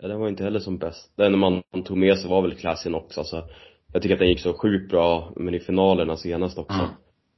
[0.00, 1.12] ja den var inte heller som bäst.
[1.16, 3.44] Den man tog med sig var väl klassen också alltså.
[3.92, 6.78] Jag tycker att den gick så sjukt bra, men i finalerna senast också.
[6.78, 6.88] Ja.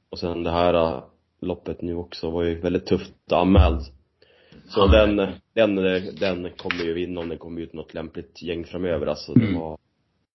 [0.09, 1.03] Och sen det här äh,
[1.41, 3.81] loppet nu också var ju väldigt tufft anmäld.
[4.67, 5.15] Så Ja, den,
[5.53, 5.75] den,
[6.19, 9.33] den kommer ju vinna om den kommer ut något lämpligt gäng framöver alltså.
[9.33, 9.59] Det Mm.
[9.59, 9.77] var,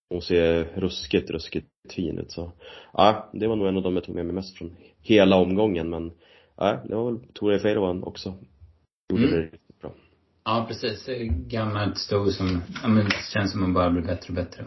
[0.09, 2.51] hon ser ruskigt, ruskigt fin ut så.
[2.93, 5.89] Ja, det var nog en av de jag tog med mig mest från hela omgången
[5.89, 6.11] men,
[6.57, 8.33] ja, det var väl Tora Feirovan också.
[9.09, 9.35] Gjorde Mm.
[9.35, 9.91] det riktigt bra.
[10.45, 11.09] Ja, precis.
[11.47, 14.65] Gammalt sto som, ja men det känns som man bara blir bättre och bättre.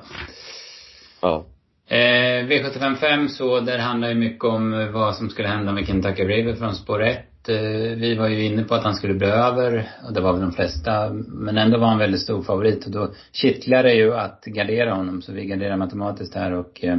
[1.25, 1.45] Ja.
[1.89, 6.25] Eh, V755 så, där handlar ju mycket om eh, vad som skulle hända med Kentucky
[6.25, 7.19] River från spår 1.
[7.49, 7.55] Eh,
[7.97, 10.53] vi var ju inne på att han skulle bli över, och det var väl de
[10.53, 11.11] flesta.
[11.27, 15.23] Men ändå var han väldigt stor favorit och då kittlar det ju att gardera honom.
[15.23, 16.97] Så vi garderar matematiskt här och eh,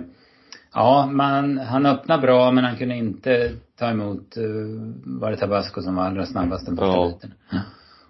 [0.73, 4.43] ja, man, han öppnade bra men han kunde inte ta emot, eh,
[5.05, 7.11] var det Tabasco som var allra snabbast den första Ja.
[7.13, 7.31] biten.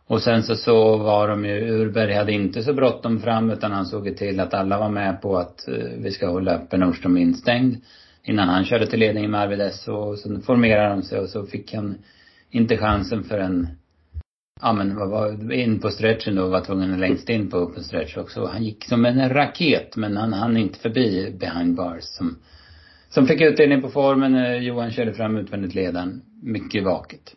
[0.07, 3.85] Och sen så, så var de ju, Urberg hade inte så bråttom fram utan han
[3.85, 7.17] såg ju till att alla var med på att eh, vi ska hålla uppe Nordström
[7.17, 7.75] instängd.
[8.23, 11.45] Innan han körde till ledningen med Arvid S och så formerade de sig och så
[11.45, 11.95] fick han
[12.49, 13.67] inte chansen för en
[14.61, 18.17] Ja men vad var, in på stretchen då, var tvungen längst in på open stretch
[18.17, 18.45] också.
[18.45, 22.37] Han gick som en raket men han hann inte förbi behind bars som
[23.09, 24.35] som fick utdelning på formen.
[24.35, 27.35] Eh, Johan körde fram utvändigt ledaren Mycket vaket.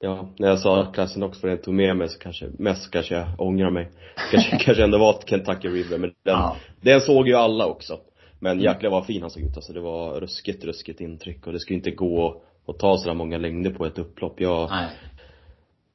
[0.00, 2.90] Ja, när jag sa att klassen också för den tog med mig så kanske, mest
[2.90, 3.90] kanske jag ångrar mig.
[4.30, 6.56] Kanske, kanske ändå var Kentucky River, men den, Ja.
[6.80, 7.98] den såg ju alla också.
[8.40, 9.72] Men jäklar vad fin han såg ut alltså.
[9.72, 13.70] Det var ruskigt, ruskigt intryck och det skulle inte gå att ta sådär många längder
[13.70, 14.40] på ett upplopp.
[14.40, 14.90] Jag, Nej.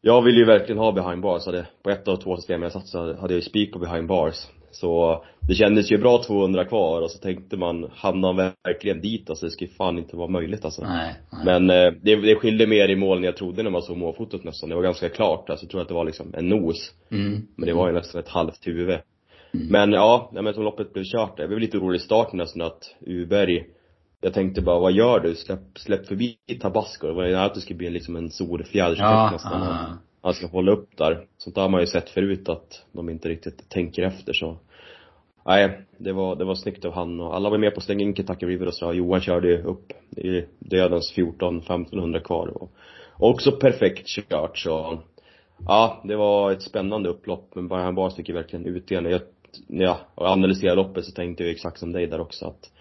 [0.01, 1.45] jag ville ju verkligen ha behind bars.
[1.45, 4.07] Hade, på ett av två system jag satt så hade jag ju spik och behind
[4.07, 4.47] bars.
[4.71, 9.29] Så det kändes ju bra 200 kvar och så tänkte man, hamnar han verkligen dit
[9.29, 9.45] alltså?
[9.45, 10.81] Det skulle fan inte vara möjligt alltså.
[10.83, 11.15] Nej.
[11.31, 11.45] nej.
[11.45, 14.43] Men eh, det, det skilde mer i mål än jag trodde när man såg målfotot
[14.43, 14.69] nästan.
[14.69, 15.49] Det var ganska klart.
[15.49, 16.91] Alltså, jag tror att det var liksom en nos.
[17.11, 17.47] Mm.
[17.55, 18.99] Men det var ju nästan ett halvt huvud.
[19.53, 19.67] Mm.
[19.67, 22.61] Men ja, nej, men som loppet blev kört, jag blev lite orolig i starten nästan
[22.61, 23.65] att Uberg
[24.21, 25.35] jag tänkte bara, vad gör du?
[25.35, 27.07] Släpp, släpp förbi Tabasco.
[27.07, 29.61] Det var ju nära att det skulle bli liksom en solfjäderseffekt Ja, nästan.
[29.61, 29.97] ja.
[30.21, 31.25] Han ska hålla upp där.
[31.37, 34.57] Sånt där har man ju sett förut att de inte riktigt tänker efter så.
[35.45, 38.03] Nej, det var, det var snyggt av han och alla var med på att slänga
[38.03, 38.93] in Kentucky River och så.
[38.93, 42.71] Johan körde ju upp i dödens 14-1500 kvar och
[43.19, 44.99] och också perfekt kört så.
[45.67, 49.11] Ja, det var ett spännande upplopp men Brian Bars fick ju verkligen utdelning.
[49.11, 49.21] Jag,
[49.67, 52.71] när jag analyserade loppet så tänkte jag exakt som dig där också att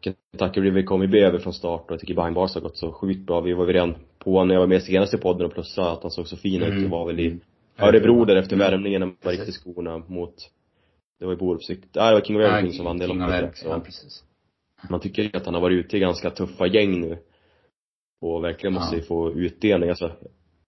[0.00, 2.76] Kentucky River kom ju bli över från start och jag tycker Brian Bars har gått
[2.76, 3.40] så sjukt bra.
[3.40, 3.94] Vi var ju redan
[4.26, 6.62] på när jag var med senast i podden och plussade att han såg så fin
[6.62, 6.68] ut.
[6.68, 6.82] Mm.
[6.82, 7.38] Det var väl i
[7.78, 8.70] Örebro där efter Mm.
[8.70, 10.34] värmningen när man var riktigt skorna mot
[11.18, 13.62] det var ju Borups, nej det var King of Everything som vann det loppet.
[13.64, 14.24] Ja, precis.
[14.90, 17.18] Man tycker ju att han har varit ute i ganska tuffa gäng nu.
[18.20, 19.02] och verkligen måste Ja.
[19.02, 20.12] få utdelning alltså.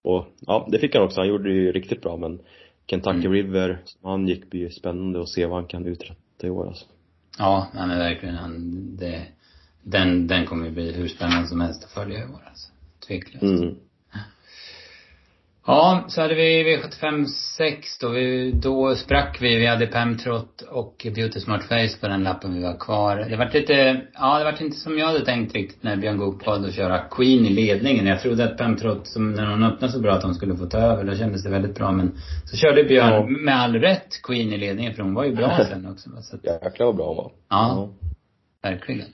[0.03, 1.19] Och ja, det fick han också.
[1.21, 2.39] Han gjorde det ju riktigt bra men
[2.87, 3.31] Kentucky Mm.
[3.31, 6.67] River, som han gick, blir ju spännande att se vad han kan uträtta i år
[6.67, 6.85] alltså.
[7.37, 9.27] Ja, nej men verkligen han, det,
[9.83, 12.71] den, den kommer ju bli hur spännande som helst att följa i år alltså.
[13.07, 13.43] Tveklöst.
[13.43, 13.75] Mm.
[15.67, 17.25] Ja, så hade vi V75
[17.57, 18.09] 6 då.
[18.09, 19.55] Vi, då sprack vi.
[19.55, 23.17] Vi hade Pemtrot och Beauty Smart Face på den lappen vi var kvar.
[23.29, 26.45] Det var lite, ja det var inte som jag hade tänkt riktigt när Björn Goop
[26.45, 28.05] valde att köra Queen i ledningen.
[28.07, 30.77] Jag trodde att Pemtrot, som när hon öppnade så bra, att hon skulle få ta
[30.77, 31.03] över.
[31.03, 31.91] Då kändes det väldigt bra.
[31.91, 33.25] Men så körde Björn, Ja.
[33.43, 34.93] med all rätt, Queen i ledningen.
[34.93, 36.09] För hon var ju bra sen också.
[36.21, 37.31] Så att, Jäklar vad bra han var.
[37.49, 37.89] ja,
[38.63, 39.07] verkligen.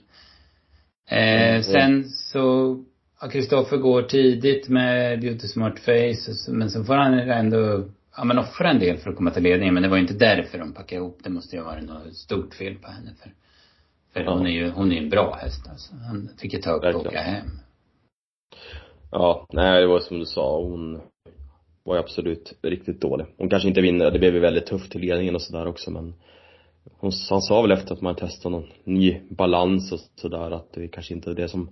[1.10, 2.76] Eh, sen så,
[3.20, 7.84] ja, Kristoffer går tidigt med Beauty Smart Face, men så får han ändå,
[8.16, 9.74] ja men offra en del för att komma till ledningen.
[9.74, 11.18] Men det var ju inte därför de packade ihop.
[11.24, 13.10] Det måste ju ha varit något stort fel på henne.
[13.22, 13.30] För,
[14.12, 14.34] för Ja.
[14.34, 15.94] hon är ju, hon är en bra häst alltså.
[15.94, 17.06] Han fick upp och Verkligen.
[17.06, 17.46] åka hem.
[19.10, 21.00] Ja, nej det var som du sa, hon
[21.84, 23.26] var ju absolut riktigt dålig.
[23.36, 26.14] Hon kanske inte vinner, det blev ju väldigt tufft till ledningen och sådär också men
[26.98, 30.88] hon, han sa väl efter att man testat någon ny balans och sådär att det
[30.88, 31.70] kanske inte är det som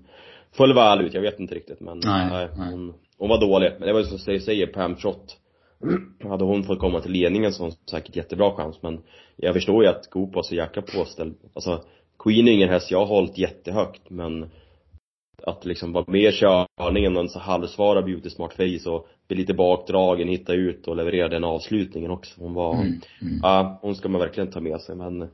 [0.57, 2.49] föll väl ut, jag vet inte riktigt men Nej, nej.
[2.57, 3.73] Hon, hon var dålig.
[3.79, 5.37] Men det var ju som jag säger, Pam Trott
[6.29, 9.01] hade hon fått komma till ledningen så hon säkert jättebra chans men
[9.37, 11.35] jag förstår ju att Goop var så jäkla påställd.
[11.55, 11.85] Alltså
[12.19, 14.51] Queen är ingen häst jag har hållit jättehögt men
[15.43, 19.37] att liksom vara med i körningen och en så halvsvara beauty smart face och bli
[19.37, 22.41] lite bakdragen, hitta ut och leverera den avslutningen också.
[22.41, 22.87] Hon var, Mm,
[23.23, 23.41] mm.
[23.43, 25.29] ja, hon ska man verkligen ta med sig men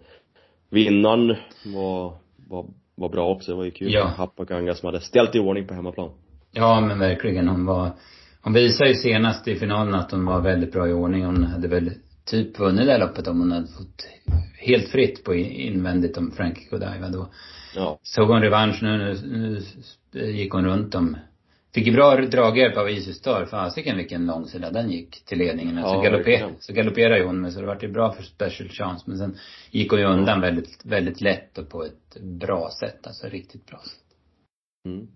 [0.70, 1.36] vinnaren
[1.74, 2.12] var,
[2.48, 2.66] var,
[3.00, 3.50] var bra också.
[3.50, 3.92] Det var ju kul.
[3.92, 4.06] Ja.
[4.16, 6.10] Happaganga som hade ställt i ordning på hemmaplan.
[6.52, 7.48] Ja men verkligen.
[7.48, 7.90] Hon var,
[8.42, 11.24] hon visade ju senast i finalen att hon var väldigt bra i ordning.
[11.24, 11.92] Hon hade väl
[12.24, 14.06] typ vunnit det här loppet om hon hade fått
[14.58, 17.28] helt fritt på in- invändigt om Frankie Godiva då.
[17.76, 17.98] Ja.
[18.02, 19.60] Såg hon revansch nu, nu,
[20.12, 21.16] nu gick hon runt om
[21.74, 23.44] Fick ju bra draghjälp av Isis Star.
[23.46, 25.76] Fasiken vilken långsida den gick till ledningen.
[25.76, 28.68] Ja, så, galopper, så galopperade ju hon men så det vart ju bra för Special
[28.68, 29.04] Chance.
[29.06, 29.36] Men sen
[29.70, 33.06] gick hon ju undan väldigt, väldigt lätt och på ett bra sätt.
[33.06, 34.16] Alltså riktigt bra sätt.
[34.86, 35.08] Mm.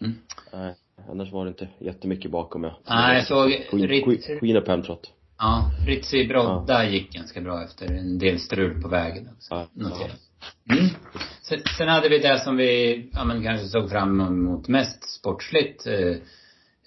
[0.00, 0.14] Mm.
[0.52, 0.74] Nej,
[1.10, 2.74] annars var det inte jättemycket bakom jag.
[2.88, 5.12] Nej, jag såg Queen, Rit- Queen, Queen och Pemtrot.
[5.38, 9.54] Ja, Ritzi Brodda gick ganska bra efter en del strul på vägen också.
[9.54, 9.68] Ja.
[9.72, 10.10] Notera.
[10.70, 10.88] Mm.
[11.42, 15.86] Sen, sen hade vi det som vi, ja men kanske såg fram emot mest sportsligt.
[15.86, 16.16] Eh,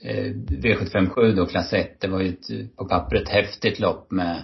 [0.03, 2.01] eh, V757 då, klass 1.
[2.01, 4.43] Det var ju ett, på pappret häftigt lopp med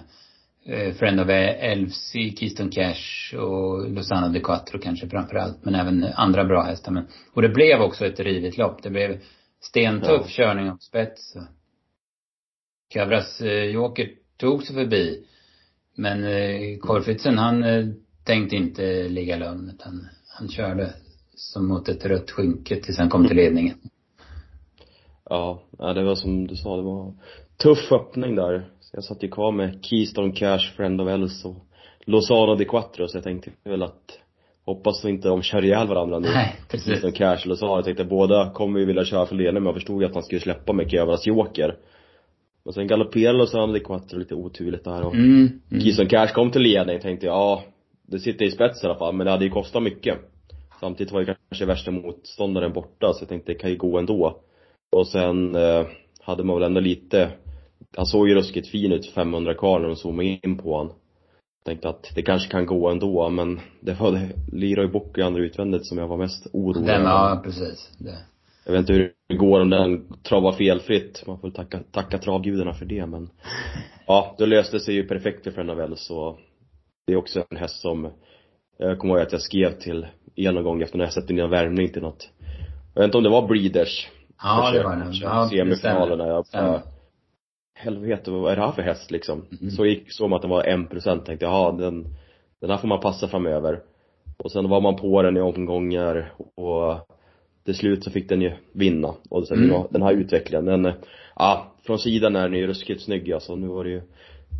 [0.66, 5.64] eh, Friend of Elfsey, Keystone Cash och Lozano de Quattro kanske framför allt.
[5.64, 6.92] Men även andra bra hästar.
[6.92, 8.82] Men, och det blev också ett rivigt lopp.
[8.82, 9.20] Det blev
[9.60, 10.28] stentuff Ja.
[10.28, 11.36] körning upp spets.
[12.90, 15.24] Kavras eh, Joker tog sig förbi.
[15.96, 17.86] Men eh, Korfitsen han eh,
[18.24, 20.94] tänkte inte ligga lugn utan han körde
[21.34, 23.76] som mot ett rött skynke tills han kom till ledningen.
[25.28, 27.14] Ja, det var som du sa, det var
[27.56, 28.70] tuff öppning där.
[28.80, 31.56] Så jag satt ju kvar med Keystone Cash, Friend of Els och
[32.04, 34.18] Lozano de Quattro så jag tänkte väl att
[34.64, 36.28] hoppas inte de kör ihjäl varandra nu.
[36.28, 36.86] Nej, precis.
[36.86, 37.76] Keystone Cash och Lozano.
[37.76, 40.22] Jag tänkte båda kommer ju vilja köra för ledningen men jag förstod ju att han
[40.22, 41.76] skulle släppa med Kövras Joker.
[42.64, 45.60] Och sen galopperade Lozano de Quattro lite oturligt där och Mm.
[45.70, 45.82] mm.
[45.82, 47.62] Keystone Cash kom till ledning tänkte jag, ja,
[48.10, 50.18] det sitter i spets i alla fall, men det hade ju kostat mycket.
[50.80, 54.40] Samtidigt var ju kanske värsta motståndaren borta, så jag tänkte det kan ju gå ändå.
[54.96, 55.86] Och sen eh,
[56.20, 57.30] hade man väl ändå lite,
[57.96, 60.92] han såg ju ruskigt fin ut 500 kvar när de zoomade in på han.
[61.64, 65.42] Tänkte att det kanske kan gå ändå, men det var det, Leroy Bock i andra
[65.42, 67.90] utvändigt som jag var mest orolig Den, ja precis.
[67.98, 68.18] Det.
[68.64, 71.24] Jag vet inte hur det går om den travar felfritt.
[71.26, 73.30] Man får tacka, tacka travgudarna för det men
[74.06, 76.38] Ja, det löste sig ju perfekt för Frenavel så
[77.10, 78.10] Det är också en häst som
[78.78, 81.38] Jag kommer ihåg att jag skrev till er någon gång efter när jag sett in
[81.38, 82.30] en värmning till något
[82.94, 84.08] Jag vet inte om det var Breeders
[84.42, 85.12] Ja, det var den.
[85.12, 86.82] Ja, det Semifinalerna, jag bara
[87.74, 89.44] Helvete, vad är det här för häst liksom?
[89.60, 89.70] Mhm.
[89.70, 92.06] Så gick, såg man att den var en procent, tänkte jaha den
[92.60, 93.80] Den här får man passa framöver
[94.38, 96.96] Och sen var man på den i omgångar och
[97.64, 99.14] till slut så fick den ju vinna.
[99.30, 99.70] Och sen Mm.
[99.70, 99.86] mm.
[99.90, 100.92] den här utvecklingen, den,
[101.36, 103.56] ja, från sidan är den ju ruskigt snygg alltså.
[103.56, 104.02] Nu var det ju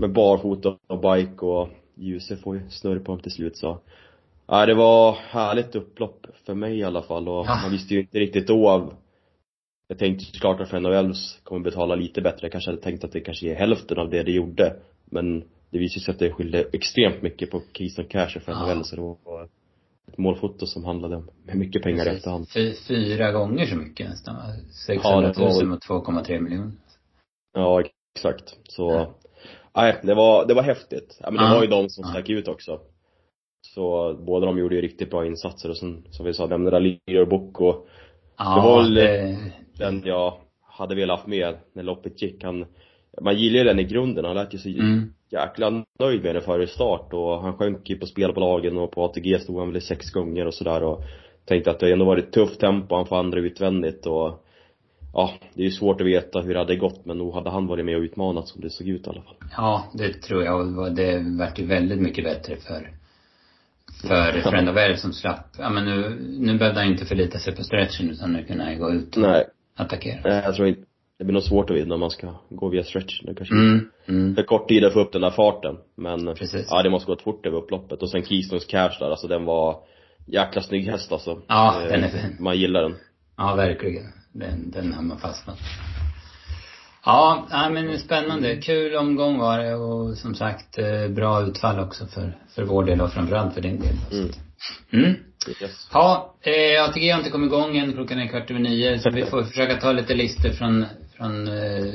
[0.00, 1.68] med barfota och bike och
[2.00, 3.78] ljuset får ju snurr på dem till slut så.
[4.46, 7.58] Ja, det var härligt upplopp för mig i alla fall och Ja.
[7.62, 8.94] man visste ju inte riktigt då av
[9.88, 12.38] jag tänkte såklart att Elves kommer betala lite bättre.
[12.42, 14.76] Jag kanske hade tänkt att det kanske är hälften av det det gjorde.
[15.04, 18.70] Men det visade sig att det skilde extremt mycket på Keystone Cash och of Ja.
[18.70, 18.88] Elves.
[18.88, 19.44] Så det var
[20.08, 22.16] ett målfoto som handlade om mycket pengar i Precis.
[22.18, 22.48] efterhand.
[22.48, 24.42] Fy, fyra gånger så mycket nästan va?
[24.86, 26.72] 600 Ja, det 000 var- mot 2,3 miljoner.
[27.54, 27.82] Ja,
[28.16, 28.56] exakt.
[28.68, 29.14] Så, Ja.
[29.76, 31.18] Nej, det var, det var häftigt.
[31.22, 32.80] Ja, men det var ju de som stack ut också.
[33.66, 36.98] Så båda de gjorde ju riktigt bra insatser och sen, som vi sa, nämnde
[37.30, 37.88] Book och
[38.38, 39.36] Ja, Det var väl- det,
[39.78, 42.44] Den jag hade velat haft med när loppet gick.
[42.44, 42.66] Han,
[43.20, 44.24] man gillar ju den i grunden.
[44.24, 47.98] Han lät ju så mm, jäkla nöjd med den före start och han sjönk ju
[47.98, 51.02] på spelbolagen och på ATG stod han väl sex gånger och sådär och
[51.44, 54.44] tänkte att det ändå varit tufft tempo, han får andra utvändigt och
[55.12, 57.66] ja, det är ju svårt att veta hur det hade gått men nog hade han
[57.66, 59.36] varit med och utmanat som det såg ut i alla fall.
[59.56, 60.66] ja, det tror jag.
[60.66, 62.90] Det var- det vart ju väldigt mycket bättre för
[64.08, 67.56] för Friend of Air som slapp, ja men nu, nu behövde han inte förlita sig
[67.56, 69.44] på stretchen utan nu kunde han gå ut och Nej,
[69.76, 70.30] attackera.
[70.38, 70.80] eh, jag tror inte,
[71.18, 73.54] det blir nog svårt att vinna om man ska gå via stretch nu kanske.
[73.54, 76.66] Mm, mm, För kort tid att få upp den där farten men precis.
[76.70, 79.76] ja det måste gått fort över upploppet och sen Keystones Cash där, alltså den var
[80.26, 81.42] jäkla snygg häst alltså.
[81.48, 82.36] Ja, Eh, den är fin.
[82.40, 82.94] Man gillar den.
[83.36, 84.04] Ja, verkligen.
[84.32, 85.58] Den, den har man fastnat.
[87.04, 88.56] Ja, nej, men spännande.
[88.56, 93.00] Kul omgång var det och som sagt eh, bra utfall också för, för vår del
[93.00, 93.96] och framförallt för din del.
[94.12, 94.30] Mm.
[94.92, 95.14] Mm.
[95.60, 95.88] Yes.
[95.92, 97.92] Ja, eh, ATG har inte kommit igång än.
[97.92, 98.98] Klockan är kvart över nio.
[98.98, 101.92] Så vi får försöka ta lite listor från, från eh,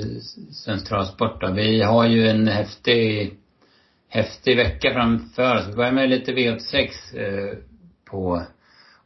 [0.51, 1.51] Svensk Travsport då.
[1.51, 3.33] Vi har ju en häftig,
[4.09, 5.67] häftig vecka framför oss.
[5.67, 7.57] Vi börjar med lite V86 eh,
[8.05, 8.41] på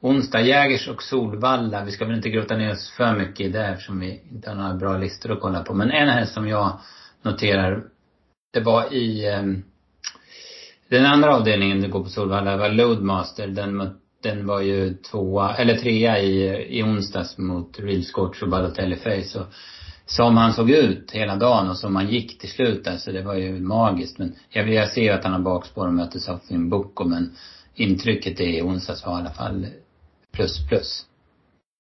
[0.02, 0.42] onsdag.
[0.42, 1.84] Jägers och Solvalla.
[1.84, 4.56] Vi ska väl inte grotta ner oss för mycket i det eftersom vi inte har
[4.56, 5.74] några bra listor att kolla på.
[5.74, 6.80] Men en häst som jag
[7.22, 7.84] noterar,
[8.54, 9.44] det var i eh,
[10.90, 13.48] den andra avdelningen det går på Solvalla var Loadmaster.
[13.48, 13.90] Den,
[14.24, 19.40] den var ju tvåa, eller trea i, i onsdags mot Real Scorch och Balotelli Face.
[19.40, 19.46] Och
[20.06, 23.36] som han såg ut hela dagen och som han gick till slut alltså, det var
[23.36, 24.18] ju magiskt.
[24.18, 27.36] Men jag, jag ser ju att han har bakspår och möter Safin Boko men
[27.76, 29.68] intrycket i onsdags var i alla fall
[30.32, 31.06] plus plus.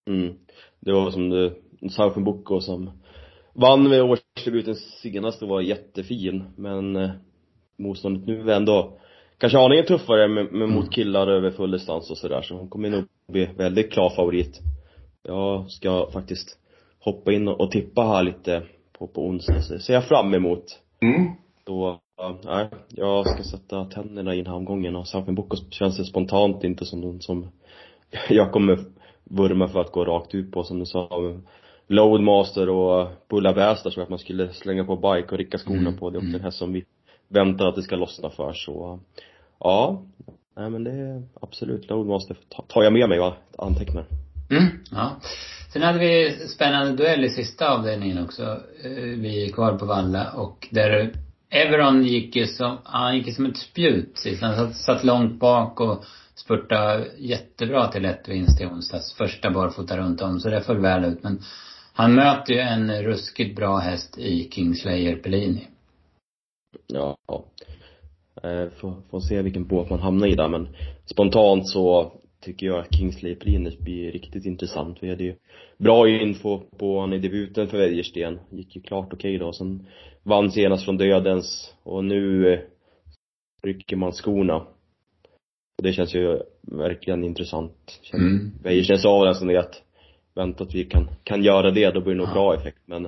[0.09, 0.33] Mm.
[0.79, 1.53] Det var som det,
[1.89, 2.91] Southern Boko som
[3.53, 7.09] vann med årsdebuten senast och var jättefin men eh,
[7.77, 8.99] motståndet nu är ändå
[9.37, 10.75] kanske aningen tuffare med, med Mm.
[10.75, 14.59] mot killar över full distans och sådär så hon kommer nog bli väldigt klar favorit.
[15.23, 16.57] Jag ska faktiskt
[16.99, 18.63] hoppa in och, tippa här lite
[18.97, 20.79] på, på onsdag så det ser jag fram emot.
[21.01, 21.31] Mm.
[21.65, 25.97] Då, ja, nej, jag ska sätta tänderna i den här omgången och Southern Boko känns
[25.97, 27.47] det spontant inte som någon som
[28.29, 28.79] jag kommer
[29.23, 31.09] vurma för att gå rakt ut på som du sa.
[31.87, 35.97] Loadmaster och Bulla tror jag att man skulle slänga på bike och ricka skorna Mm,
[35.97, 36.09] på.
[36.09, 36.35] Det är också mm.
[36.39, 36.85] en häst som vi
[37.27, 38.99] väntar att det ska lossna för så
[39.59, 40.03] ja,
[40.57, 44.05] nej men det är absolut Loadmaster ta- tar jag med mig och antecknar.
[44.51, 45.11] Mm, ja.
[45.73, 48.43] Sen hade vi spännande duell i sista avdelningen också.
[48.83, 51.11] Eh, Vi är kvar på Valla och där
[51.49, 54.41] Everon gick ju som, han gick ju som ett spjut sist.
[54.41, 56.03] Han satt, satt långt bak och
[56.43, 59.13] spurtade jättebra till ett vinst i onsdags.
[59.13, 61.23] Första barfota runt om, så det föll väl ut.
[61.23, 61.41] Men
[61.93, 65.67] han möter ju en ruskigt bra häst i Kingslayer Pellini.
[66.87, 67.45] Ja, ja.
[68.43, 70.67] Eh, får, får se vilken båt man hamnar i där men
[71.05, 74.97] spontant så tycker jag att Kingsley Prinus blir riktigt intressant.
[75.01, 75.35] Vi hade ju
[75.77, 78.39] bra info på han i debuten för Wäjersten.
[78.49, 79.53] Gick ju klart okej då.
[79.53, 79.87] Sen
[80.23, 82.59] vann senast från dödens och nu eh,
[83.63, 84.65] rycker man skorna.
[85.79, 87.99] Och det känns ju verkligen intressant.
[88.01, 88.23] Känns-
[88.65, 88.97] Mm.
[88.97, 89.83] Sa väl nästan det att
[90.35, 92.33] vänta att vi kan, kan göra det, då blir det nog Ja.
[92.33, 92.77] bra effekt.
[92.85, 93.07] Men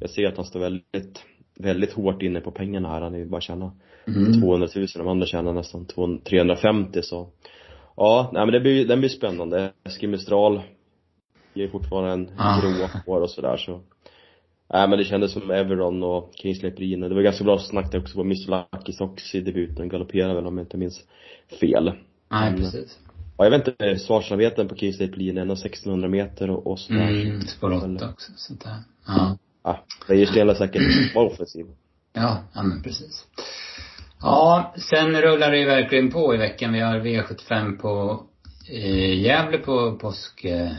[0.00, 1.22] jag ser att han står väldigt,
[1.58, 3.00] väldigt hårt inne på pengarna här.
[3.00, 3.72] Han är ju bara tjäna
[4.06, 4.40] Mm.
[4.40, 7.28] 200 000, de andra tjänar nästan 200 350 så
[7.96, 9.72] Ja, nej men det blir, den blir spännande.
[9.84, 10.60] Eskil Mistral
[11.54, 12.60] ger fortfarande en Ah.
[12.60, 13.80] grå kvar och sådär så
[14.72, 17.08] Nej men det kändes som Everon och Kingsley Prine.
[17.08, 19.88] Det var ganska bra snack där också på Lucky Sox i debuten.
[19.88, 21.04] Galopperade väl om jag inte minns
[21.60, 21.92] fel.
[22.28, 22.98] Nej, Men- precis.
[23.38, 27.08] Ja, jag vet inte, svarsamheten på Kingsley Prine, ändå 1600 meter och, och sådär.
[27.10, 28.82] Mm, spår åtta också, sånt där.
[29.06, 29.38] Ja.
[29.64, 31.66] Ja, Wäjersten lär säkert vara offensiv.
[32.12, 33.26] Ja, ja men precis.
[34.20, 36.72] Ja, sen rullar det ju verkligen på i veckan.
[36.72, 38.24] Vi har V75 på
[38.70, 40.44] eh, Gävle på påsk...
[40.44, 40.72] Eh,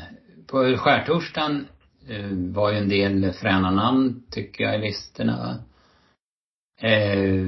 [0.47, 1.67] på skärtorsdagen
[2.07, 5.63] eh, var ju en del fräna namn, tycker jag, i listorna.
[6.81, 7.45] Eh,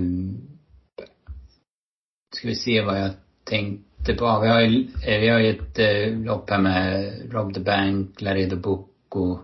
[2.35, 3.12] ska vi se vad jag
[3.43, 4.39] tänkte på.
[4.41, 8.22] Vi har ju, eh, vi har ju ett eh, lopp här med Rob the Bank,
[8.22, 9.39] Laredo Bocco.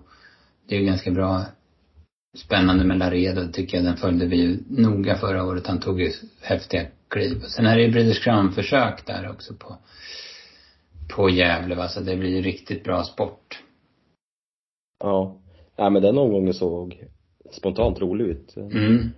[0.68, 1.46] Det är ju ganska bra
[2.36, 3.86] spännande med Laredo tycker jag.
[3.86, 5.68] Den följde vi ju noga förra året.
[5.68, 6.12] Han tog ju
[6.42, 7.44] häftiga kliv.
[7.44, 9.78] Och sen är det ju British Crown-försök där också på,
[11.16, 11.88] på Gävle va.
[11.88, 13.60] Så det blir ju riktigt bra sport.
[15.00, 15.38] Ja.
[15.78, 17.04] Nej men den omgången såg
[17.52, 18.56] spontant rolig ut.
[18.58, 19.10] Mm.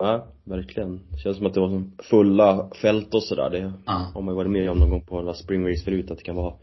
[0.00, 1.00] Ja, verkligen.
[1.12, 3.50] Det känns som att det var som fulla fält och sådär.
[3.50, 4.10] Det Ja.
[4.14, 6.24] har man ju varit med om någon gång på alla spring race förut, att det
[6.24, 6.54] kan vara,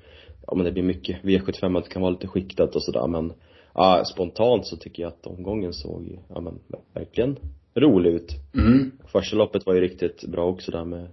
[0.48, 3.34] ja men det blir mycket V75, att det kan vara lite skiktat och sådär men,
[3.74, 6.60] ja spontant så tycker jag att omgången såg, ja men
[6.94, 7.38] verkligen
[7.76, 8.32] rolig ut.
[8.56, 8.92] Mm.
[9.12, 11.08] Första loppet var ju riktigt bra också där med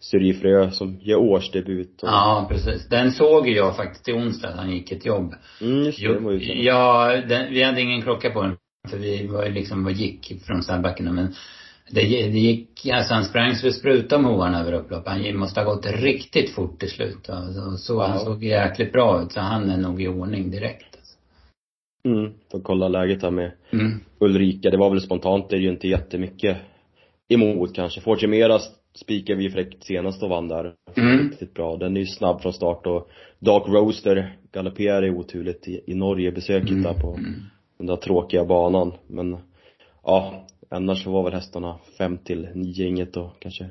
[0.00, 2.88] Syrifrö som gör årsdebut och, Ja, precis.
[2.88, 5.34] Den såg ju jag faktiskt i onsdag, han gick ett jobb.
[5.60, 6.52] Mm, just det, den var Jo, ute.
[6.52, 8.56] ja, den, vi hade ingen klocka på den.
[8.90, 11.34] För vi var ju liksom, gick från stallbackarna men
[11.90, 15.12] det, det gick, alltså han sprang så det sprutade om hovarna över upploppet.
[15.12, 17.30] Han måste ha gått riktigt fort till slut.
[17.30, 18.24] Alltså, så han Ja.
[18.24, 19.32] såg jäkligt bra ut.
[19.32, 20.96] Så han är nog i ordning direkt.
[20.96, 21.16] Alltså.
[22.04, 24.00] Mm, får kolla läget här med Mm.
[24.18, 24.70] Ulrika.
[24.70, 26.56] Det var väl spontant, det är ju inte jättemycket
[27.28, 28.00] emot kanske.
[28.00, 28.58] Forgemera
[28.94, 30.72] spikade vi fräckt senast och vann där.
[30.96, 31.28] Mm.
[31.28, 31.76] Riktigt bra.
[31.76, 36.70] Den är ju snabb från start och Dark Roaster galopperade oturligt i, i Norge besöket
[36.70, 36.82] Mm.
[36.82, 37.34] där på Mm.
[37.78, 38.92] Den där tråkiga banan.
[39.06, 39.38] Men
[40.04, 43.70] ja, annars så var väl hästarna fem till nio inget och kanske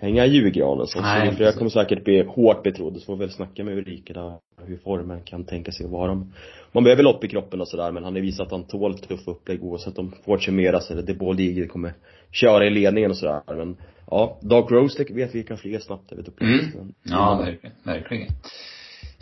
[0.00, 1.00] hänga i julgranen så.
[1.00, 2.96] Nej, så för jag kommer säkert bli hårt betrodd.
[2.96, 4.34] Så får vi väl snacka med Ulrika där
[4.66, 6.26] hur formen kan tänka sig vara.
[6.72, 9.30] Man behöver lopp i kroppen och sådär men han har visat att han tål tuffa
[9.30, 11.94] upplägg oavsett om Fortuneras eller De Boer League kommer
[12.32, 13.42] köra i ledningen och sådär.
[13.46, 13.76] Men
[14.10, 16.94] ja, Dark Rose vet vi kan flyga snabbt över ett Mm.
[17.02, 17.76] Ja, verkligen.
[17.82, 18.28] verkligen.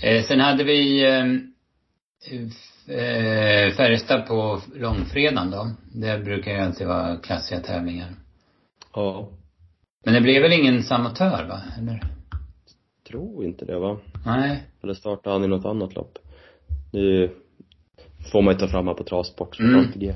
[0.02, 1.24] Eh, sen hade vi eh,
[2.88, 5.70] eh, Färjestad på långfredagen då.
[5.94, 8.14] Det brukar ju alltid vara klassiga tävlingar.
[8.94, 9.28] Ja.
[10.04, 11.62] Men det blev väl ingen samotör va?
[11.78, 12.02] Eller?
[13.08, 13.96] Tror inte det va?
[14.26, 14.62] Nej.
[14.82, 16.18] Eller startar han i något annat lopp?
[16.92, 17.30] Nu
[18.32, 19.80] får man ju ta fram här på travsport så Mm.
[19.80, 20.14] ATG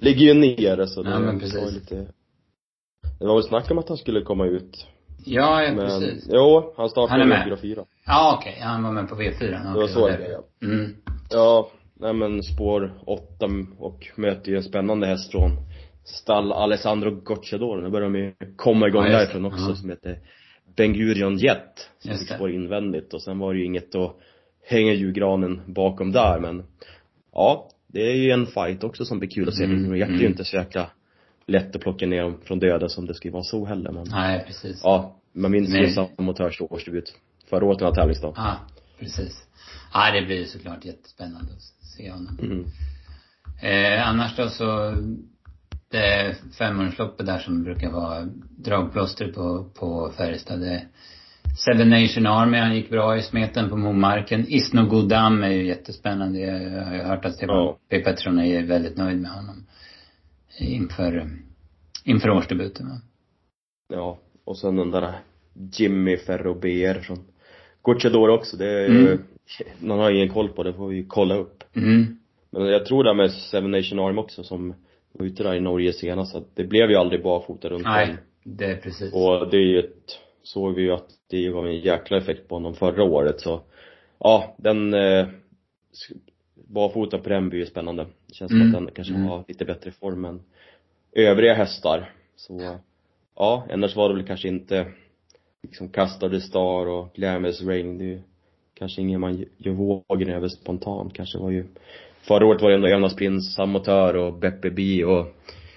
[0.00, 1.72] ligger ju nere så det Ja, men var precis.
[1.74, 1.94] lite
[3.18, 4.86] Det var väl snack om att han skulle komma ut.
[5.24, 6.28] Ja, ja Men, precis.
[6.32, 7.48] jo, han startade Han är med.
[7.48, 7.84] med 4-4.
[8.06, 8.58] Ja, okej.
[8.62, 9.72] Han var med på V4.
[9.72, 10.14] Det var så det.
[10.14, 10.40] är.
[10.62, 10.96] Mm.
[11.30, 11.70] Ja,
[12.00, 13.46] nej men spår 8
[13.78, 15.56] och möter ju en spännande häst från
[16.04, 17.82] stall Alessandro Gocciador.
[17.82, 19.74] Nu börjar de ju komma igång Ja, därifrån också Ja.
[19.74, 20.18] som heter
[20.76, 21.90] Ben Gurion Jet.
[21.98, 24.16] Som Just fick spår invändigt och sen var det ju inget att
[24.66, 26.62] hänga julgranen bakom där men
[27.32, 29.64] ja, det är ju en fight också som blir kul att se.
[29.64, 29.96] Mm, Mm.
[29.96, 30.20] Jet är mm.
[30.20, 30.90] ju inte så jäkla
[31.46, 34.44] lätt att plocka ner dem från döden som det ska vara så heller men Nej,
[34.46, 34.80] precis.
[34.84, 37.14] ja, man minns ju Samotörs årsdebut
[37.50, 38.32] förra året när han tävlingsdag.
[38.36, 38.56] Ja,
[38.98, 39.46] precis.
[39.92, 41.62] Ja, det blir ju såklart jättespännande att
[42.00, 42.38] se honom.
[42.42, 42.64] Mm.
[43.62, 44.94] Eh, annars då så,
[45.90, 48.28] det femårsloppet där som brukar vara
[48.58, 50.86] dragplåster på, på Färjestad, det
[51.56, 54.44] Seven Nation Army, han gick bra i smeten på Momarken.
[54.48, 56.38] Isno Godam är ju jättespännande.
[56.40, 57.78] Jag har ju hört att Stefan Ja.
[57.90, 58.00] P.
[58.00, 59.66] Pettersson är väldigt nöjd med honom.
[60.58, 61.30] Inför,
[62.04, 63.00] inför årsdebuten va?
[63.88, 65.20] Ja, och sen den där
[65.72, 67.18] Jimmy Ferrober från
[67.82, 68.56] Gocciador också.
[68.56, 69.22] Det är ju, Mm.
[69.78, 71.64] man har ingen koll på det, får vi ju kolla upp.
[71.76, 72.16] Mm.
[72.50, 74.74] Men jag tror det här med Seven Nation Arm också som
[75.12, 77.92] var ute där i Norge senast, att det blev ju aldrig barfota runt om.
[77.92, 79.14] Nej, det är precis.
[79.14, 82.54] Och det är ju ett, såg vi ju att det var en jäkla effekt på
[82.54, 83.60] honom förra året så,
[84.18, 85.26] ja, den eh,
[86.68, 88.06] barfota på den blir ju spännande.
[88.26, 88.72] Det känns Mm.
[88.72, 89.26] som att den kanske Mm.
[89.26, 90.42] har lite bättre form än
[91.12, 92.12] övriga hästar.
[92.36, 92.78] Så,
[93.36, 94.86] ja, annars var det väl kanske inte
[95.62, 98.20] liksom Custard Star och Glamorous Rain, det är ju
[98.80, 101.14] kanske ingen man gör vågen över spontant.
[101.14, 101.66] Kanske var ju
[102.28, 105.26] Förra året var det ändå Jonas Prins, Samotör och Beppe B och,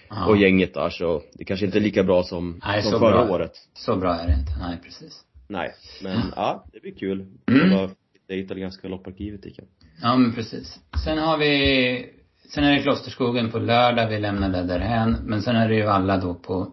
[0.09, 0.25] Ja.
[0.27, 3.35] och gänget där så det kanske inte är lika bra som, Nej, som förra bra.
[3.35, 3.51] året.
[3.73, 4.51] Så bra är det inte.
[4.59, 5.21] Nej, precis.
[5.47, 5.71] Nej,
[6.03, 7.19] men ja, det blir kul.
[7.47, 7.69] Mm.
[7.69, 7.89] Det var
[8.27, 9.69] det italienska lopparkivet tycker jag.
[10.01, 10.79] Ja, men precis.
[11.05, 12.09] Sen har vi,
[12.49, 15.17] sen är det Klosterskogen på lördag, vi lämnar det därhän.
[15.25, 16.67] Men sen är det ju alla då på,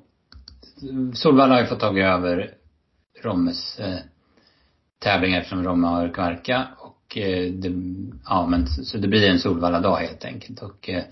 [1.14, 2.50] Solvalla har ju fått tag över
[3.22, 3.96] Rommes eh,
[5.00, 6.68] tävling eftersom Romme har Kvarka.
[6.78, 7.72] Och eh, det,
[8.24, 10.62] ja men så, det blir en Solvalla-dag helt enkelt.
[10.62, 11.04] Och eh,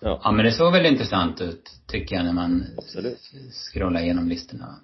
[0.00, 0.20] Ja.
[0.24, 3.18] ja men det såg väl intressant ut, tycker jag, när man Absolut.
[3.52, 4.74] scrollar igenom listorna.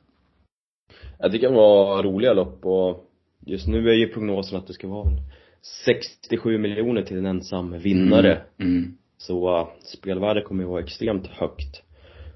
[1.33, 3.11] Tycker det var roliga lopp och
[3.47, 5.21] just nu är ju prognosen att det ska vara väl
[5.85, 8.43] 67 miljoner till en ensam vinnare.
[8.59, 8.97] Mm.
[9.19, 11.83] Så uh, spelvärdet kommer ju vara extremt högt.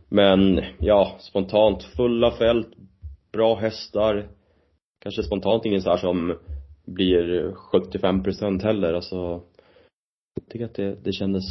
[0.08, 2.68] Men ja, spontant fulla fält,
[3.32, 4.28] bra hästar.
[5.06, 6.34] Kanske spontant ingen så här som
[6.86, 8.92] blir 75 procent heller.
[8.92, 9.16] Alltså,
[10.34, 11.44] jag tycker att det, det kändes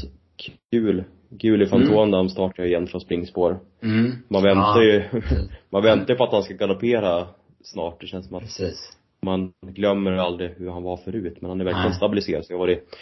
[0.72, 1.04] kul.
[1.30, 3.60] Guli Fantomdam startar ju igen från springspår.
[3.84, 4.12] Mm.
[4.28, 5.04] Man väntar ju,
[5.70, 7.28] man väntar på att han ska galoppera
[7.64, 8.02] snart.
[8.02, 8.98] Det känns som att Precis.
[9.22, 11.38] man glömmer aldrig hur han var förut.
[11.42, 11.98] Men han är verkligen Nej.
[11.98, 12.46] stabiliserad.
[12.46, 12.98] Så jag har varit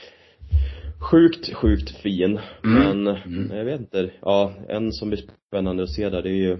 [0.99, 2.39] sjukt, sjukt fin.
[2.64, 3.04] Mm.
[3.04, 3.58] Men, Mm.
[3.58, 4.12] jag vet inte.
[4.22, 6.58] Ja, en som blir spännande att se där, det är ju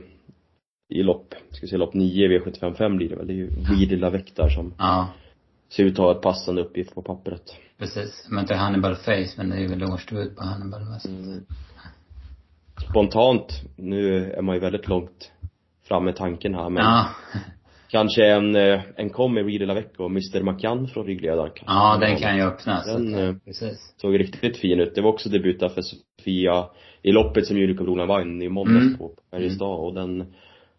[1.00, 3.28] i lopp, ska vi säga lopp 9 V755 blir det väl.
[3.28, 5.08] Det är ju Weedy Lavec där som Ja,
[5.70, 7.42] ser ut att ha ett passande uppgift på pappret.
[7.78, 8.28] precis.
[8.30, 11.00] Men inte Hannibal Face, men det är väl årsdebut på Hannibal va?
[11.06, 11.46] Mm.
[12.90, 15.32] Spontant, nu är man ju väldigt långt
[15.88, 17.06] fram med tanken här men Ja.
[17.90, 21.74] kanske en, eh, en kom med Lavec och Mr McCann från ryggledaren kanske.
[21.74, 22.86] Ja, den kan ju öppnas.
[22.86, 23.94] Den, så eh, precis.
[23.98, 24.96] Såg riktigt fin ut.
[24.96, 26.66] Det var också debut för Sofia
[27.02, 28.98] i loppet som Juriko Brolan vann i måndags Mm.
[28.98, 30.34] på Färjestad och den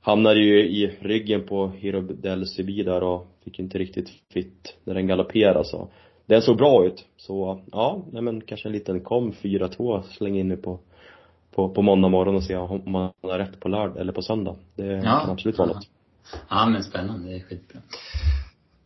[0.04, 2.46] hamnade ju i ryggen på Hero Del
[2.84, 5.88] där och fick inte riktigt fit när den galopperade så
[6.26, 7.04] den såg bra ut.
[7.16, 10.78] Så ja, nej men kanske en liten kom 4-2 släng in nu på
[11.54, 14.56] på, på måndag morgon och se om man har rätt på lördag eller på söndag.
[14.76, 15.20] Det ja.
[15.20, 15.88] kan absolut vara något.
[16.48, 17.80] Ja men spännande, det är skitbra.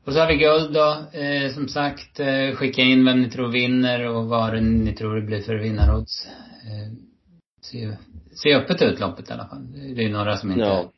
[0.05, 1.19] Och så har vi guld då.
[1.19, 5.23] Eh, som sagt, eh, skicka in vem ni tror vinner och vad ni tror det
[5.23, 6.27] blir för vinnarodds.
[6.67, 6.93] Eh,
[7.61, 7.97] se,
[8.33, 9.67] se öppet ut loppet i alla fall.
[9.97, 10.91] Det är några som inte, ja.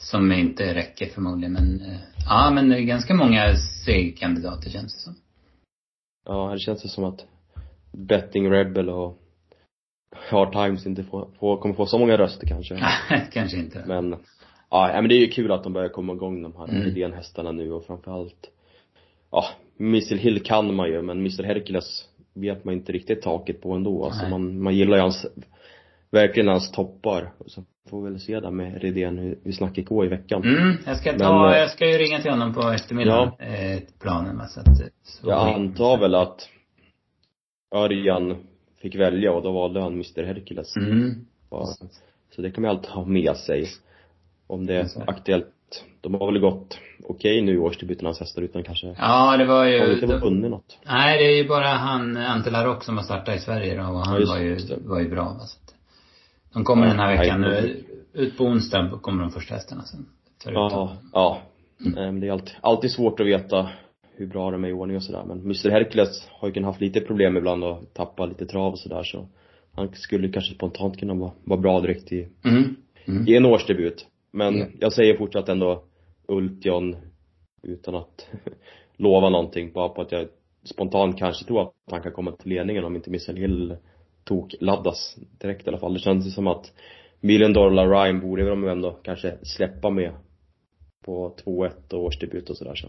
[0.00, 5.00] Som inte räcker förmodligen men, eh, ja men det är ganska många segerkandidater känns det
[5.00, 5.14] som.
[6.24, 7.26] Ja, det känns det som att
[7.92, 9.18] Betting Rebel och
[10.30, 12.80] Hard Times inte får, får, kommer få så många röster kanske.
[13.32, 13.84] kanske inte.
[13.86, 14.16] Men,
[14.70, 16.88] ja, men det är ju kul att de börjar komma igång de här mm.
[16.88, 18.50] idénhästarna nu och framförallt,
[19.30, 19.44] ja,
[19.80, 24.04] Mr Hill kan man ju men Mr Hercules vet man inte riktigt taket på ändå.
[24.04, 25.26] Alltså man, man gillar ju hans,
[26.10, 27.32] verkligen hans toppar.
[27.46, 30.42] Så får vi väl se där med Redén hur, hur snacket går i veckan.
[30.42, 33.44] Mm, jag ska ta, men, jag ska ju ringa till honom på eftermiddagen, ja.
[33.44, 34.66] eh, planen med så att,
[35.02, 36.48] så Jag antar väl att
[37.74, 38.36] Örjan
[38.82, 40.76] fick välja och då valde han Mr Hercules.
[40.76, 41.26] Mm.
[42.34, 43.66] Så det kan man alltid ha med sig.
[44.46, 45.54] Om det är aktuellt.
[46.00, 49.44] De har väl gått okej okay nu i årsdebuten hans hästar utan kanske Ja, det
[49.44, 50.78] var ju Har inte vunnit något.
[50.86, 54.06] Nej, det är ju bara han, Ante Larocque som har startat i Sverige då och
[54.06, 55.67] han ja, var ju, var ju bra va, så att
[56.52, 60.06] De kommer den här veckan nu, ut på onsdag kommer de första hästarna sen.
[60.44, 61.42] Ja, ja.
[61.86, 62.20] Mm.
[62.20, 63.70] Det är alltid, alltid svårt att veta
[64.16, 65.24] hur bra de är i ordning och sådär.
[65.26, 68.78] Men Mr Hercules har ju kunnat haft lite problem ibland och tappa lite trav och
[68.78, 69.28] sådär så
[69.72, 72.76] han skulle kanske spontant kunna vara, vara bra direkt i, mm.
[73.04, 73.28] Mm.
[73.28, 74.06] i en årsdebut.
[74.30, 74.72] Men mm.
[74.80, 75.84] jag säger fortsatt ändå
[76.28, 76.96] Ultion
[77.62, 78.26] utan att
[78.96, 80.28] lova någonting, bara på att jag
[80.64, 83.76] spontant kanske tror att han kan komma till ledningen om inte Missile Hill
[84.28, 85.94] tok laddas direkt i alla fall.
[85.94, 86.72] Det känns som att
[87.20, 90.12] Million Dollar Ryan borde de ändå kanske släppa med
[91.04, 92.88] på 2-1 och årsdebut och sådär så.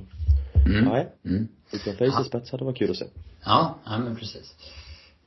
[0.69, 0.85] Mm.
[0.85, 1.07] Nej.
[1.25, 1.47] Mm.
[1.73, 3.05] Utan face spets hade varit kul att se.
[3.45, 4.55] Ja, ja men precis.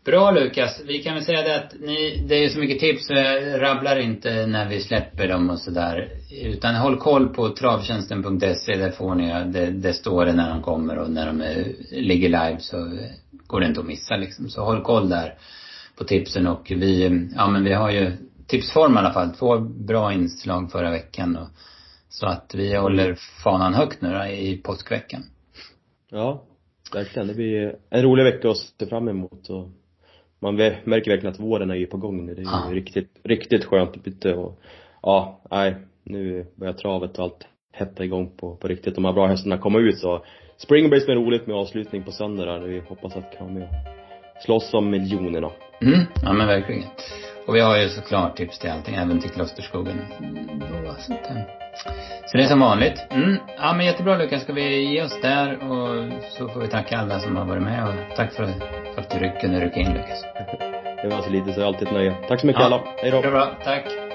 [0.04, 0.80] Bra Lukas.
[0.86, 3.62] Vi kan väl säga det att ni, det är ju så mycket tips så jag
[3.62, 6.08] rabblar inte när vi släpper dem och sådär.
[6.42, 10.98] Utan håll koll på travtjänsten.se, där får ni, det, det står det när de kommer
[10.98, 12.98] och när de är, ligger live så
[13.46, 14.48] går det inte att missa liksom.
[14.48, 15.34] Så håll koll där
[15.98, 18.12] på tipsen och vi, ja men vi har ju
[18.46, 19.30] tipsform i alla fall.
[19.30, 21.48] Två bra inslag förra veckan och
[22.08, 23.14] så att vi håller
[23.44, 25.22] fanan högt nu då, i påskveckan.
[26.10, 26.42] Ja,
[26.94, 27.28] verkligen.
[27.28, 29.68] Det blir en rolig vecka att se fram emot och
[30.40, 32.34] man märker verkligen att våren är ju på gång nu.
[32.34, 32.68] Det är ja.
[32.68, 34.60] ju riktigt, riktigt skönt ute och
[35.02, 38.94] ja, nej, nu börjar travet och allt hetta igång på, på riktigt.
[38.94, 40.24] De här bra hästarna kommer ut så
[40.56, 42.60] Springbrace blir roligt med avslutning på söndag där.
[42.60, 43.68] Vi hoppas att med
[44.44, 45.50] slåss om miljonerna.
[45.82, 46.84] Mm, ja men verkligen.
[47.46, 49.98] Och vi har ju såklart tips till allting, även till Klosterskogen.
[50.60, 51.36] Då, så att, eh,
[52.26, 53.06] så det är som vanligt.
[53.10, 53.36] Mm.
[53.58, 54.42] Ja men jättebra Lukas.
[54.42, 57.88] Ska vi ge oss där och så får vi tacka alla som har varit med
[57.88, 58.46] och tack för,
[58.94, 60.24] för att du kunde rycka in Lukas.
[61.02, 62.14] Det var så lite så alltid ett nöje.
[62.28, 62.66] Tack så mycket ja.
[62.66, 62.82] alla.
[62.96, 63.20] Hej då.
[63.20, 63.56] Bra, bra.
[63.64, 64.11] Tack.